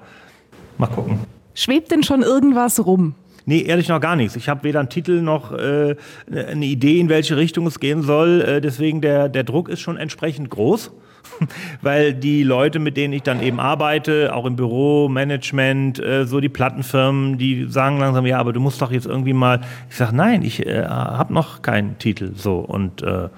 mal 0.77 0.87
gucken. 0.87 1.19
Schwebt 1.53 1.91
denn 1.91 2.03
schon 2.03 2.21
irgendwas 2.21 2.85
rum? 2.85 3.15
Nee, 3.45 3.61
ehrlich 3.61 3.87
noch 3.87 4.01
gar 4.01 4.17
nichts. 4.17 4.35
Ich 4.35 4.49
habe 4.49 4.63
weder 4.63 4.81
einen 4.81 4.89
Titel 4.89 5.21
noch 5.21 5.53
äh, 5.53 5.95
eine 6.29 6.65
Idee, 6.65 6.99
in 6.99 7.07
welche 7.07 7.37
Richtung 7.37 7.65
es 7.65 7.79
gehen 7.79 8.01
soll. 8.01 8.41
Äh, 8.41 8.61
deswegen 8.61 8.99
der, 8.99 9.29
der 9.29 9.43
Druck 9.43 9.69
ist 9.69 9.79
schon 9.79 9.95
entsprechend 9.95 10.49
groß. 10.49 10.91
weil 11.81 12.13
die 12.13 12.43
Leute, 12.43 12.79
mit 12.79 12.97
denen 12.97 13.13
ich 13.13 13.23
dann 13.23 13.41
eben 13.41 13.59
arbeite, 13.59 14.33
auch 14.33 14.45
im 14.45 14.55
Büro, 14.55 15.09
Management, 15.09 15.99
äh, 16.03 16.25
so 16.25 16.39
die 16.39 16.49
Plattenfirmen, 16.49 17.37
die 17.37 17.65
sagen 17.69 17.99
langsam, 17.99 18.25
ja, 18.25 18.39
aber 18.39 18.53
du 18.53 18.59
musst 18.59 18.81
doch 18.81 18.91
jetzt 18.91 19.05
irgendwie 19.05 19.33
mal. 19.33 19.61
Ich 19.89 19.95
sage, 19.95 20.15
nein, 20.15 20.41
ich 20.41 20.65
äh, 20.65 20.85
habe 20.85 21.33
noch 21.33 21.61
keinen 21.61 21.97
Titel. 21.99 22.31
So 22.35 22.57
und 22.59 23.01
äh, 23.01 23.29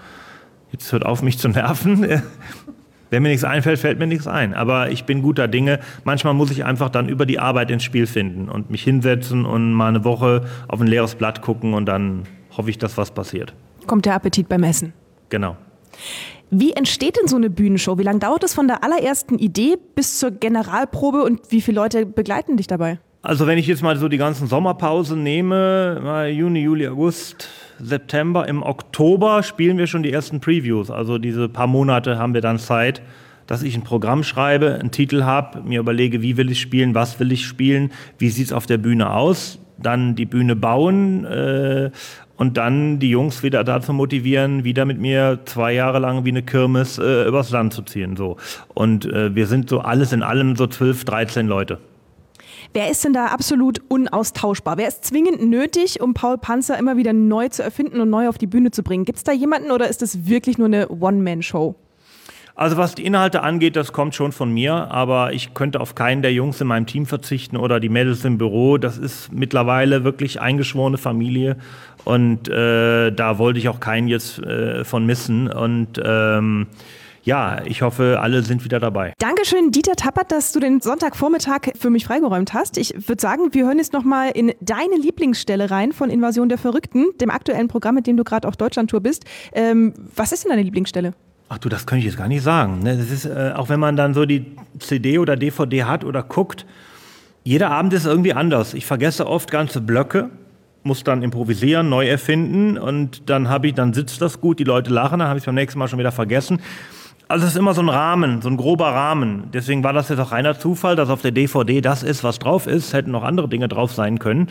jetzt 0.71 0.91
hört 0.91 1.05
auf, 1.05 1.21
mich 1.21 1.37
zu 1.37 1.49
nerven. 1.49 2.23
Wenn 3.09 3.23
mir 3.23 3.29
nichts 3.29 3.43
einfällt, 3.43 3.79
fällt 3.79 3.97
mir 3.97 4.07
nichts 4.07 4.27
ein. 4.27 4.53
Aber 4.53 4.91
ich 4.91 5.05
bin 5.05 5.21
guter 5.21 5.47
Dinge. 5.47 5.79
Manchmal 6.03 6.35
muss 6.35 6.51
ich 6.51 6.63
einfach 6.63 6.89
dann 6.89 7.09
über 7.09 7.25
die 7.25 7.39
Arbeit 7.39 7.71
ins 7.71 7.83
Spiel 7.83 8.05
finden 8.05 8.49
und 8.49 8.69
mich 8.69 8.83
hinsetzen 8.83 9.45
und 9.45 9.73
mal 9.73 9.87
eine 9.87 10.03
Woche 10.03 10.45
auf 10.67 10.79
ein 10.79 10.87
leeres 10.87 11.15
Blatt 11.15 11.41
gucken 11.41 11.73
und 11.73 11.87
dann 11.87 12.27
hoffe 12.55 12.69
ich, 12.69 12.77
dass 12.77 12.97
was 12.97 13.11
passiert. 13.11 13.53
Kommt 13.87 14.05
der 14.05 14.13
Appetit 14.13 14.47
beim 14.47 14.63
Essen? 14.63 14.93
Genau. 15.29 15.57
Wie 16.51 16.73
entsteht 16.73 17.17
denn 17.17 17.27
so 17.27 17.35
eine 17.35 17.49
Bühnenshow? 17.49 17.97
Wie 17.97 18.03
lange 18.03 18.19
dauert 18.19 18.43
es 18.43 18.53
von 18.53 18.67
der 18.67 18.83
allerersten 18.83 19.37
Idee 19.37 19.77
bis 19.95 20.17
zur 20.17 20.31
Generalprobe 20.31 21.23
und 21.23 21.41
wie 21.49 21.61
viele 21.61 21.75
Leute 21.75 22.05
begleiten 22.05 22.57
dich 22.57 22.67
dabei? 22.67 22.99
Also 23.21 23.47
wenn 23.47 23.57
ich 23.57 23.67
jetzt 23.67 23.83
mal 23.83 23.97
so 23.97 24.07
die 24.07 24.17
ganzen 24.17 24.47
Sommerpausen 24.47 25.21
nehme, 25.21 26.29
Juni, 26.31 26.61
Juli, 26.61 26.87
August, 26.87 27.49
September, 27.79 28.47
im 28.47 28.63
Oktober 28.63 29.43
spielen 29.43 29.77
wir 29.77 29.87
schon 29.87 30.03
die 30.03 30.11
ersten 30.11 30.39
Previews. 30.39 30.89
Also 30.89 31.17
diese 31.17 31.49
paar 31.49 31.67
Monate 31.67 32.17
haben 32.17 32.33
wir 32.33 32.41
dann 32.41 32.57
Zeit, 32.57 33.01
dass 33.45 33.61
ich 33.61 33.75
ein 33.75 33.83
Programm 33.83 34.23
schreibe, 34.23 34.75
einen 34.75 34.91
Titel 34.91 35.23
habe, 35.23 35.61
mir 35.63 35.79
überlege, 35.79 36.21
wie 36.21 36.37
will 36.37 36.49
ich 36.49 36.61
spielen, 36.61 36.95
was 36.95 37.19
will 37.19 37.31
ich 37.31 37.45
spielen, 37.45 37.91
wie 38.17 38.29
sieht 38.29 38.47
es 38.47 38.53
auf 38.53 38.65
der 38.65 38.77
Bühne 38.77 39.11
aus, 39.11 39.59
dann 39.77 40.15
die 40.15 40.25
Bühne 40.25 40.55
bauen 40.55 41.25
äh, 41.25 41.91
und 42.39 42.55
dann 42.55 42.99
die 42.99 43.09
Jungs 43.09 43.43
wieder 43.43 43.65
dazu 43.65 43.91
motivieren, 43.91 44.63
wieder 44.63 44.85
mit 44.85 44.97
mir 44.97 45.39
zwei 45.43 45.73
Jahre 45.73 45.99
lang 45.99 46.23
wie 46.23 46.29
eine 46.29 46.41
Kirmes 46.41 46.97
äh, 46.97 47.27
übers 47.27 47.51
Land 47.51 47.73
zu 47.73 47.81
ziehen. 47.81 48.15
So. 48.15 48.37
Und 48.73 49.05
äh, 49.05 49.35
wir 49.35 49.45
sind 49.45 49.69
so 49.69 49.81
alles 49.81 50.13
in 50.13 50.23
allem 50.23 50.55
so 50.55 50.65
12, 50.65 51.03
13 51.03 51.47
Leute. 51.47 51.79
Wer 52.73 52.89
ist 52.89 53.03
denn 53.03 53.11
da 53.11 53.25
absolut 53.25 53.81
unaustauschbar? 53.89 54.77
Wer 54.77 54.87
ist 54.87 55.03
zwingend 55.03 55.49
nötig, 55.49 55.99
um 55.99 56.13
Paul 56.13 56.37
Panzer 56.37 56.77
immer 56.79 56.95
wieder 56.95 57.11
neu 57.11 57.49
zu 57.49 57.61
erfinden 57.61 57.99
und 57.99 58.09
neu 58.09 58.29
auf 58.29 58.37
die 58.37 58.47
Bühne 58.47 58.71
zu 58.71 58.83
bringen? 58.83 59.03
Gibt 59.03 59.17
es 59.17 59.25
da 59.25 59.33
jemanden 59.33 59.71
oder 59.71 59.89
ist 59.89 60.01
das 60.01 60.29
wirklich 60.29 60.57
nur 60.57 60.67
eine 60.67 60.87
One-Man-Show? 60.87 61.75
Also 62.59 62.75
was 62.75 62.93
die 62.93 63.05
Inhalte 63.05 63.41
angeht, 63.41 63.77
das 63.77 63.93
kommt 63.93 64.15
schon 64.15 64.33
von 64.33 64.51
mir, 64.51 64.91
aber 64.91 65.31
ich 65.31 65.53
könnte 65.53 65.79
auf 65.79 65.95
keinen 65.95 66.21
der 66.21 66.33
Jungs 66.33 66.59
in 66.59 66.67
meinem 66.67 66.85
Team 66.85 67.05
verzichten 67.05 67.55
oder 67.55 67.79
die 67.79 67.87
Mädels 67.87 68.25
im 68.25 68.37
Büro. 68.37 68.77
Das 68.77 68.97
ist 68.97 69.31
mittlerweile 69.31 70.03
wirklich 70.03 70.41
eingeschworene 70.41 70.97
Familie 70.97 71.55
und 72.03 72.49
äh, 72.49 73.11
da 73.11 73.37
wollte 73.37 73.59
ich 73.59 73.69
auch 73.69 73.79
keinen 73.79 74.09
jetzt 74.09 74.39
äh, 74.39 74.83
von 74.83 75.05
missen 75.05 75.47
und 75.49 76.01
ähm, 76.03 76.67
ja, 77.23 77.61
ich 77.63 77.81
hoffe, 77.81 78.19
alle 78.19 78.43
sind 78.43 78.65
wieder 78.65 78.81
dabei. 78.81 79.13
Dankeschön, 79.19 79.71
Dieter 79.71 79.95
Tappert, 79.95 80.29
dass 80.33 80.51
du 80.51 80.59
den 80.59 80.81
Sonntagvormittag 80.81 81.71
für 81.79 81.89
mich 81.89 82.03
freigeräumt 82.03 82.53
hast. 82.53 82.77
Ich 82.77 82.93
würde 83.07 83.21
sagen, 83.21 83.53
wir 83.53 83.67
hören 83.67 83.77
jetzt 83.77 83.93
nochmal 83.93 84.31
in 84.31 84.51
deine 84.59 84.97
Lieblingsstelle 84.97 85.71
rein 85.71 85.93
von 85.93 86.09
Invasion 86.09 86.49
der 86.49 86.57
Verrückten, 86.57 87.05
dem 87.21 87.29
aktuellen 87.29 87.69
Programm, 87.69 87.95
mit 87.95 88.05
dem 88.05 88.17
du 88.17 88.25
gerade 88.25 88.49
auf 88.49 88.57
Deutschlandtour 88.57 88.99
bist. 88.99 89.23
Ähm, 89.53 89.93
was 90.13 90.33
ist 90.33 90.43
denn 90.43 90.49
deine 90.49 90.63
Lieblingsstelle? 90.63 91.13
Ach 91.51 91.57
du, 91.57 91.67
das 91.67 91.87
kann 91.87 91.97
ich 91.97 92.05
jetzt 92.05 92.17
gar 92.17 92.27
nicht 92.27 92.43
sagen. 92.43 92.83
Ne? 92.83 92.95
Das 92.95 93.09
ist, 93.09 93.25
äh, 93.25 93.53
auch 93.55 93.69
wenn 93.69 93.79
man 93.79 93.95
dann 93.95 94.13
so 94.13 94.25
die 94.25 94.45
CD 94.77 95.17
oder 95.17 95.35
DVD 95.35 95.83
hat 95.83 96.05
oder 96.05 96.21
guckt, 96.21 96.65
jeder 97.43 97.71
Abend 97.71 97.91
ist 97.93 98.05
irgendwie 98.05 98.33
anders. 98.33 98.75
Ich 98.75 98.85
vergesse 98.85 99.25
oft 99.25 99.49
ganze 99.49 99.81
Blöcke, 99.81 100.29
muss 100.83 101.03
dann 101.03 101.23
improvisieren, 101.23 101.89
neu 101.89 102.07
erfinden 102.07 102.77
und 102.77 103.29
dann 103.29 103.47
ich, 103.63 103.73
dann 103.73 103.93
sitzt 103.93 104.21
das 104.21 104.39
gut, 104.39 104.59
die 104.59 104.63
Leute 104.63 104.91
lachen, 104.91 105.19
dann 105.19 105.27
habe 105.27 105.37
ich 105.37 105.41
es 105.41 105.45
beim 105.45 105.55
nächsten 105.55 105.79
Mal 105.79 105.87
schon 105.87 105.99
wieder 105.99 106.11
vergessen. 106.11 106.61
Also 107.27 107.45
es 107.45 107.53
ist 107.53 107.59
immer 107.59 107.75
so 107.75 107.81
ein 107.81 107.89
Rahmen, 107.89 108.41
so 108.41 108.49
ein 108.49 108.57
grober 108.57 108.87
Rahmen. 108.87 109.49
Deswegen 109.53 109.83
war 109.83 109.93
das 109.93 110.09
jetzt 110.09 110.19
auch 110.19 110.31
reiner 110.31 110.57
Zufall, 110.57 110.95
dass 110.95 111.09
auf 111.09 111.21
der 111.21 111.29
DVD 111.29 111.79
das 111.79 112.01
ist, 112.01 112.23
was 112.23 112.39
drauf 112.39 112.65
ist. 112.65 112.93
Hätten 112.93 113.11
noch 113.11 113.23
andere 113.23 113.47
Dinge 113.47 113.67
drauf 113.67 113.91
sein 113.93 114.17
können. 114.17 114.47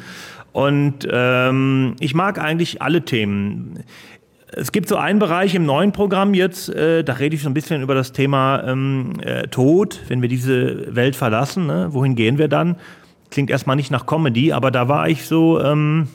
Und 0.53 1.07
ähm, 1.11 1.97
ich 1.99 2.15
mag 2.15 2.39
eigentlich 2.39 2.81
alle 2.81 3.05
Themen. 3.05 3.85
Es 4.53 4.73
gibt 4.73 4.89
so 4.89 4.97
einen 4.97 5.19
Bereich 5.19 5.55
im 5.55 5.67
neuen 5.67 5.93
Programm 5.93 6.35
jetzt, 6.35 6.69
äh, 6.71 7.05
da 7.05 7.15
rede 7.15 7.37
ich 7.37 7.43
so 7.43 7.51
ein 7.51 7.55
bisschen 7.55 7.83
über 7.83 7.95
das 7.95 8.13
Thema 8.13 8.65
ähm, 8.67 9.15
äh, 9.21 9.43
Tod, 9.49 10.01
wenn 10.09 10.23
wir 10.23 10.29
diese 10.29 10.95
Welt 10.95 11.17
verlassen, 11.17 11.67
ne? 11.67 11.89
wohin 11.91 12.15
gehen 12.15 12.39
wir 12.39 12.49
dann? 12.49 12.77
klingt 13.31 13.51
erstmal 13.51 13.77
nicht 13.77 13.91
nach 13.91 14.07
Comedy, 14.07 14.53
aber 14.53 14.71
da 14.71 14.89
war 14.89 15.09
ich 15.09 15.27
so, 15.27 15.61
ähm, 15.61 16.09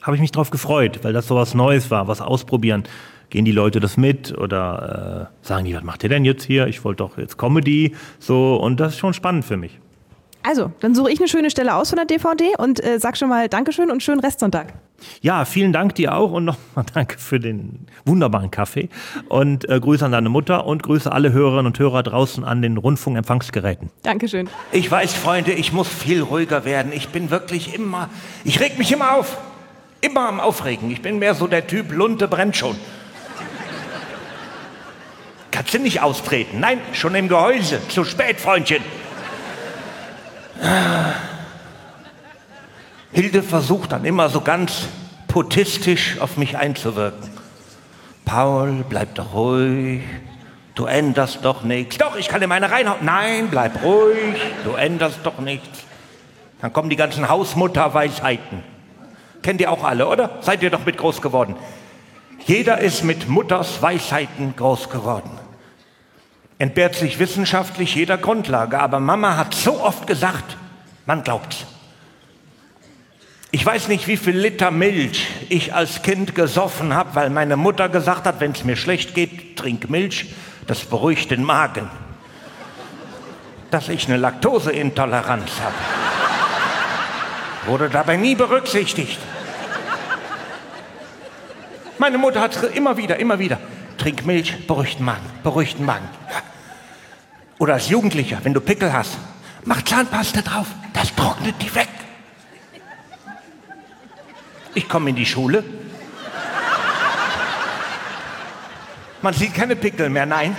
habe 0.00 0.16
ich 0.16 0.20
mich 0.20 0.32
drauf 0.32 0.50
gefreut, 0.50 1.00
weil 1.02 1.12
das 1.12 1.26
so 1.26 1.36
was 1.36 1.54
Neues 1.54 1.90
war, 1.90 2.08
was 2.08 2.20
ausprobieren. 2.20 2.84
Gehen 3.30 3.44
die 3.44 3.52
Leute 3.52 3.80
das 3.80 3.96
mit 3.96 4.36
oder 4.36 5.30
äh, 5.32 5.46
sagen 5.46 5.64
die, 5.64 5.74
was 5.74 5.82
macht 5.82 6.02
ihr 6.02 6.10
denn 6.10 6.24
jetzt 6.24 6.44
hier? 6.44 6.66
Ich 6.66 6.84
wollte 6.84 6.98
doch 6.98 7.16
jetzt 7.16 7.38
Comedy. 7.38 7.94
So, 8.18 8.56
und 8.56 8.78
das 8.78 8.92
ist 8.92 8.98
schon 8.98 9.14
spannend 9.14 9.44
für 9.44 9.56
mich. 9.56 9.78
Also, 10.44 10.72
dann 10.80 10.94
suche 10.94 11.12
ich 11.12 11.20
eine 11.20 11.28
schöne 11.28 11.50
Stelle 11.50 11.74
aus 11.74 11.90
von 11.90 11.96
der 11.96 12.06
DVD 12.06 12.54
und 12.58 12.82
äh, 12.84 12.98
sag 12.98 13.16
schon 13.16 13.28
mal 13.28 13.48
Dankeschön 13.48 13.90
und 13.90 14.02
schönen 14.02 14.20
Restsonntag. 14.20 14.74
Ja, 15.20 15.44
vielen 15.44 15.72
Dank 15.72 15.94
dir 15.94 16.14
auch 16.16 16.32
und 16.32 16.44
nochmal 16.44 16.84
danke 16.94 17.18
für 17.18 17.38
den 17.38 17.86
wunderbaren 18.04 18.50
Kaffee 18.50 18.88
und 19.28 19.68
äh, 19.68 19.78
Grüße 19.78 20.04
an 20.04 20.12
deine 20.12 20.28
Mutter 20.28 20.66
und 20.66 20.82
Grüße 20.82 21.10
alle 21.10 21.32
Hörerinnen 21.32 21.66
und 21.66 21.78
Hörer 21.78 22.02
draußen 22.02 22.44
an 22.44 22.62
den 22.62 22.76
Rundfunkempfangsgeräten. 22.76 23.90
Dankeschön. 24.02 24.48
Ich 24.72 24.90
weiß, 24.90 25.14
Freunde, 25.14 25.52
ich 25.52 25.72
muss 25.72 25.88
viel 25.88 26.22
ruhiger 26.22 26.64
werden. 26.64 26.92
Ich 26.92 27.08
bin 27.08 27.30
wirklich 27.30 27.74
immer, 27.74 28.08
ich 28.44 28.60
reg 28.60 28.78
mich 28.78 28.92
immer 28.92 29.14
auf. 29.14 29.38
Immer 30.00 30.28
am 30.28 30.40
Aufregen. 30.40 30.90
Ich 30.90 31.02
bin 31.02 31.20
mehr 31.20 31.34
so 31.34 31.46
der 31.46 31.68
Typ, 31.68 31.92
Lunte 31.92 32.26
brennt 32.26 32.56
schon. 32.56 32.76
Kannst 35.52 35.74
du 35.74 35.78
nicht 35.78 36.02
austreten? 36.02 36.58
Nein, 36.58 36.80
schon 36.92 37.14
im 37.14 37.28
Gehäuse. 37.28 37.78
Zu 37.88 38.02
spät, 38.02 38.40
Freundchen. 38.40 38.82
Hilde 43.12 43.42
versucht 43.42 43.92
dann 43.92 44.04
immer 44.04 44.28
so 44.28 44.40
ganz 44.40 44.88
potistisch 45.28 46.18
auf 46.20 46.36
mich 46.36 46.56
einzuwirken. 46.56 47.30
Paul, 48.24 48.84
bleib 48.88 49.14
doch 49.16 49.34
ruhig. 49.34 50.02
Du 50.74 50.86
änderst 50.86 51.44
doch 51.44 51.64
nichts. 51.64 51.98
Doch, 51.98 52.16
ich 52.16 52.28
kann 52.28 52.40
dir 52.40 52.46
meine 52.46 52.70
reinhauen. 52.70 53.04
Nein, 53.04 53.48
bleib 53.50 53.82
ruhig. 53.82 54.40
Du 54.64 54.72
änderst 54.72 55.18
doch 55.24 55.38
nichts. 55.38 55.84
Dann 56.60 56.72
kommen 56.72 56.88
die 56.88 56.96
ganzen 56.96 57.28
Hausmutterweisheiten. 57.28 58.62
Kennt 59.42 59.60
ihr 59.60 59.70
auch 59.70 59.84
alle, 59.84 60.06
oder? 60.06 60.38
Seid 60.40 60.62
ihr 60.62 60.70
doch 60.70 60.86
mit 60.86 60.96
groß 60.96 61.20
geworden. 61.20 61.56
Jeder 62.46 62.78
ist 62.78 63.02
mit 63.02 63.28
Mutters 63.28 63.82
Weisheiten 63.82 64.54
groß 64.56 64.88
geworden. 64.88 65.30
Entbehrt 66.62 66.94
sich 66.94 67.18
wissenschaftlich 67.18 67.96
jeder 67.96 68.16
Grundlage, 68.16 68.78
aber 68.78 69.00
Mama 69.00 69.36
hat 69.36 69.52
so 69.52 69.80
oft 69.80 70.06
gesagt, 70.06 70.56
man 71.06 71.24
glaubt's. 71.24 71.64
Ich 73.50 73.66
weiß 73.66 73.88
nicht, 73.88 74.06
wie 74.06 74.16
viel 74.16 74.36
Liter 74.36 74.70
Milch 74.70 75.26
ich 75.48 75.74
als 75.74 76.02
Kind 76.02 76.36
gesoffen 76.36 76.94
habe, 76.94 77.16
weil 77.16 77.30
meine 77.30 77.56
Mutter 77.56 77.88
gesagt 77.88 78.26
hat, 78.26 78.38
wenn 78.38 78.52
es 78.52 78.62
mir 78.62 78.76
schlecht 78.76 79.12
geht, 79.12 79.56
trink 79.56 79.90
Milch, 79.90 80.26
das 80.68 80.84
beruhigt 80.84 81.32
den 81.32 81.42
Magen. 81.42 81.90
Dass 83.72 83.88
ich 83.88 84.06
eine 84.06 84.18
Laktoseintoleranz 84.18 85.50
habe, 85.64 85.74
wurde 87.66 87.90
dabei 87.90 88.16
nie 88.16 88.36
berücksichtigt. 88.36 89.18
Meine 91.98 92.18
Mutter 92.18 92.40
hat 92.40 92.54
immer 92.76 92.96
wieder, 92.96 93.16
immer 93.18 93.40
wieder, 93.40 93.58
trink 93.98 94.24
Milch, 94.24 94.64
beruhigt 94.68 95.00
den 95.00 95.06
Magen, 95.06 95.26
beruhigt 95.42 95.80
den 95.80 95.86
Magen. 95.86 96.08
Oder 97.62 97.74
als 97.74 97.88
Jugendlicher, 97.88 98.38
wenn 98.42 98.54
du 98.54 98.60
Pickel 98.60 98.92
hast, 98.92 99.12
mach 99.64 99.82
Zahnpasta 99.82 100.42
drauf, 100.42 100.66
das 100.94 101.14
trocknet 101.14 101.54
die 101.62 101.72
weg. 101.72 101.86
Ich 104.74 104.88
komme 104.88 105.10
in 105.10 105.14
die 105.14 105.24
Schule. 105.24 105.62
Man 109.22 109.32
sieht 109.32 109.54
keine 109.54 109.76
Pickel 109.76 110.10
mehr, 110.10 110.26
nein. 110.26 110.56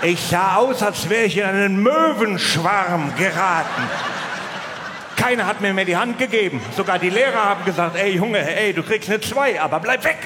Ich 0.00 0.22
sah 0.22 0.56
aus, 0.56 0.82
als 0.82 1.10
wäre 1.10 1.24
ich 1.24 1.36
in 1.36 1.44
einen 1.44 1.82
Möwenschwarm 1.82 3.14
geraten. 3.16 3.82
Keiner 5.16 5.44
hat 5.44 5.60
mir 5.60 5.74
mehr 5.74 5.84
die 5.84 5.98
Hand 5.98 6.16
gegeben. 6.16 6.62
Sogar 6.74 6.98
die 6.98 7.10
Lehrer 7.10 7.44
haben 7.44 7.64
gesagt, 7.66 7.96
ey 7.96 8.16
Junge, 8.16 8.38
ey, 8.38 8.72
du 8.72 8.82
kriegst 8.82 9.10
eine 9.10 9.20
zwei, 9.20 9.60
aber 9.60 9.80
bleib 9.80 10.02
weg. 10.02 10.16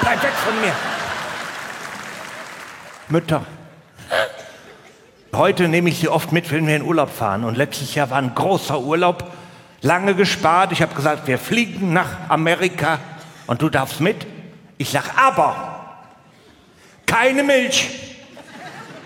Bleib 0.00 0.20
weg 0.24 0.32
von 0.44 0.60
mir. 0.60 0.72
Mütter. 3.06 3.46
Heute 5.34 5.68
nehme 5.68 5.90
ich 5.90 5.98
sie 5.98 6.08
oft 6.08 6.32
mit, 6.32 6.50
wenn 6.50 6.66
wir 6.66 6.76
in 6.76 6.82
Urlaub 6.82 7.10
fahren. 7.10 7.44
Und 7.44 7.56
letztes 7.56 7.94
Jahr 7.94 8.10
war 8.10 8.18
ein 8.18 8.34
großer 8.34 8.80
Urlaub 8.80 9.30
lange 9.82 10.14
gespart. 10.14 10.72
Ich 10.72 10.82
habe 10.82 10.94
gesagt, 10.94 11.26
wir 11.26 11.38
fliegen 11.38 11.92
nach 11.92 12.28
Amerika 12.28 12.98
und 13.46 13.60
du 13.60 13.68
darfst 13.68 14.00
mit. 14.00 14.26
Ich 14.78 14.90
sage, 14.90 15.10
aber 15.16 16.06
keine 17.06 17.42
Milch, 17.42 17.88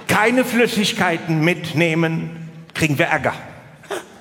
keine 0.06 0.44
Flüssigkeiten 0.44 1.40
mitnehmen, 1.40 2.50
kriegen 2.74 2.98
wir 2.98 3.06
Ärger. 3.06 3.34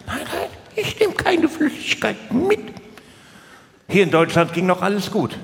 Nein, 0.08 0.20
nein, 0.24 0.50
ich 0.76 1.00
nehme 1.00 1.14
keine 1.14 1.50
Flüssigkeiten 1.50 2.48
mit. 2.48 2.62
Hier 3.88 4.04
in 4.04 4.12
Deutschland 4.12 4.54
ging 4.54 4.66
noch 4.66 4.82
alles 4.82 5.12
gut. 5.12 5.38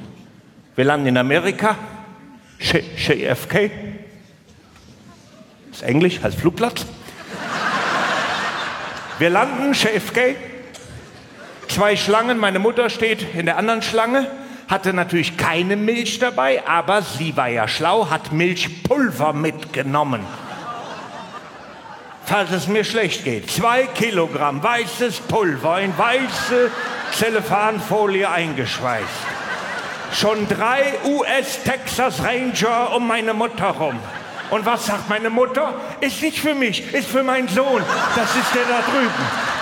Wir 0.75 0.85
landen 0.85 1.07
in 1.07 1.17
Amerika, 1.17 1.75
JFK, 2.59 3.71
ist 5.77 5.83
Englisch, 5.83 6.19
heißt 6.23 6.39
Flugplatz. 6.39 6.87
Wir 9.19 9.29
landen, 9.29 9.73
JFK, 9.73 10.35
zwei 11.67 11.95
Schlangen. 11.95 12.39
Meine 12.39 12.57
Mutter 12.57 12.89
steht 12.89 13.35
in 13.35 13.45
der 13.45 13.57
anderen 13.57 13.83
Schlange, 13.83 14.25
hatte 14.67 14.91
natürlich 14.91 15.37
keine 15.37 15.75
Milch 15.75 16.17
dabei, 16.17 16.67
aber 16.67 17.03
sie 17.03 17.37
war 17.37 17.49
ja 17.49 17.67
schlau, 17.67 18.09
hat 18.09 18.31
Milchpulver 18.31 19.33
mitgenommen. 19.33 20.25
Falls 22.25 22.51
es 22.51 22.67
mir 22.67 22.83
schlecht 22.83 23.23
geht. 23.23 23.51
Zwei 23.51 23.83
Kilogramm 23.85 24.63
weißes 24.63 25.19
Pulver 25.21 25.79
in 25.79 25.95
weiße 25.95 26.71
Zellophanfolie 27.11 28.27
eingeschweißt. 28.27 29.05
Schon 30.13 30.47
drei 30.47 30.95
US 31.05 31.61
Texas 31.63 32.23
Ranger 32.23 32.95
um 32.95 33.07
meine 33.07 33.35
Mutter 33.35 33.67
rum. 33.67 33.99
Und 34.49 34.65
was 34.65 34.85
sagt 34.85 35.09
meine 35.09 35.29
Mutter? 35.29 35.73
Ist 35.99 36.21
nicht 36.21 36.39
für 36.39 36.55
mich, 36.55 36.93
ist 36.93 37.09
für 37.09 37.23
meinen 37.23 37.47
Sohn. 37.47 37.83
Das 38.15 38.35
ist 38.35 38.55
der 38.55 38.63
da 38.63 38.81
drüben. 38.81 39.56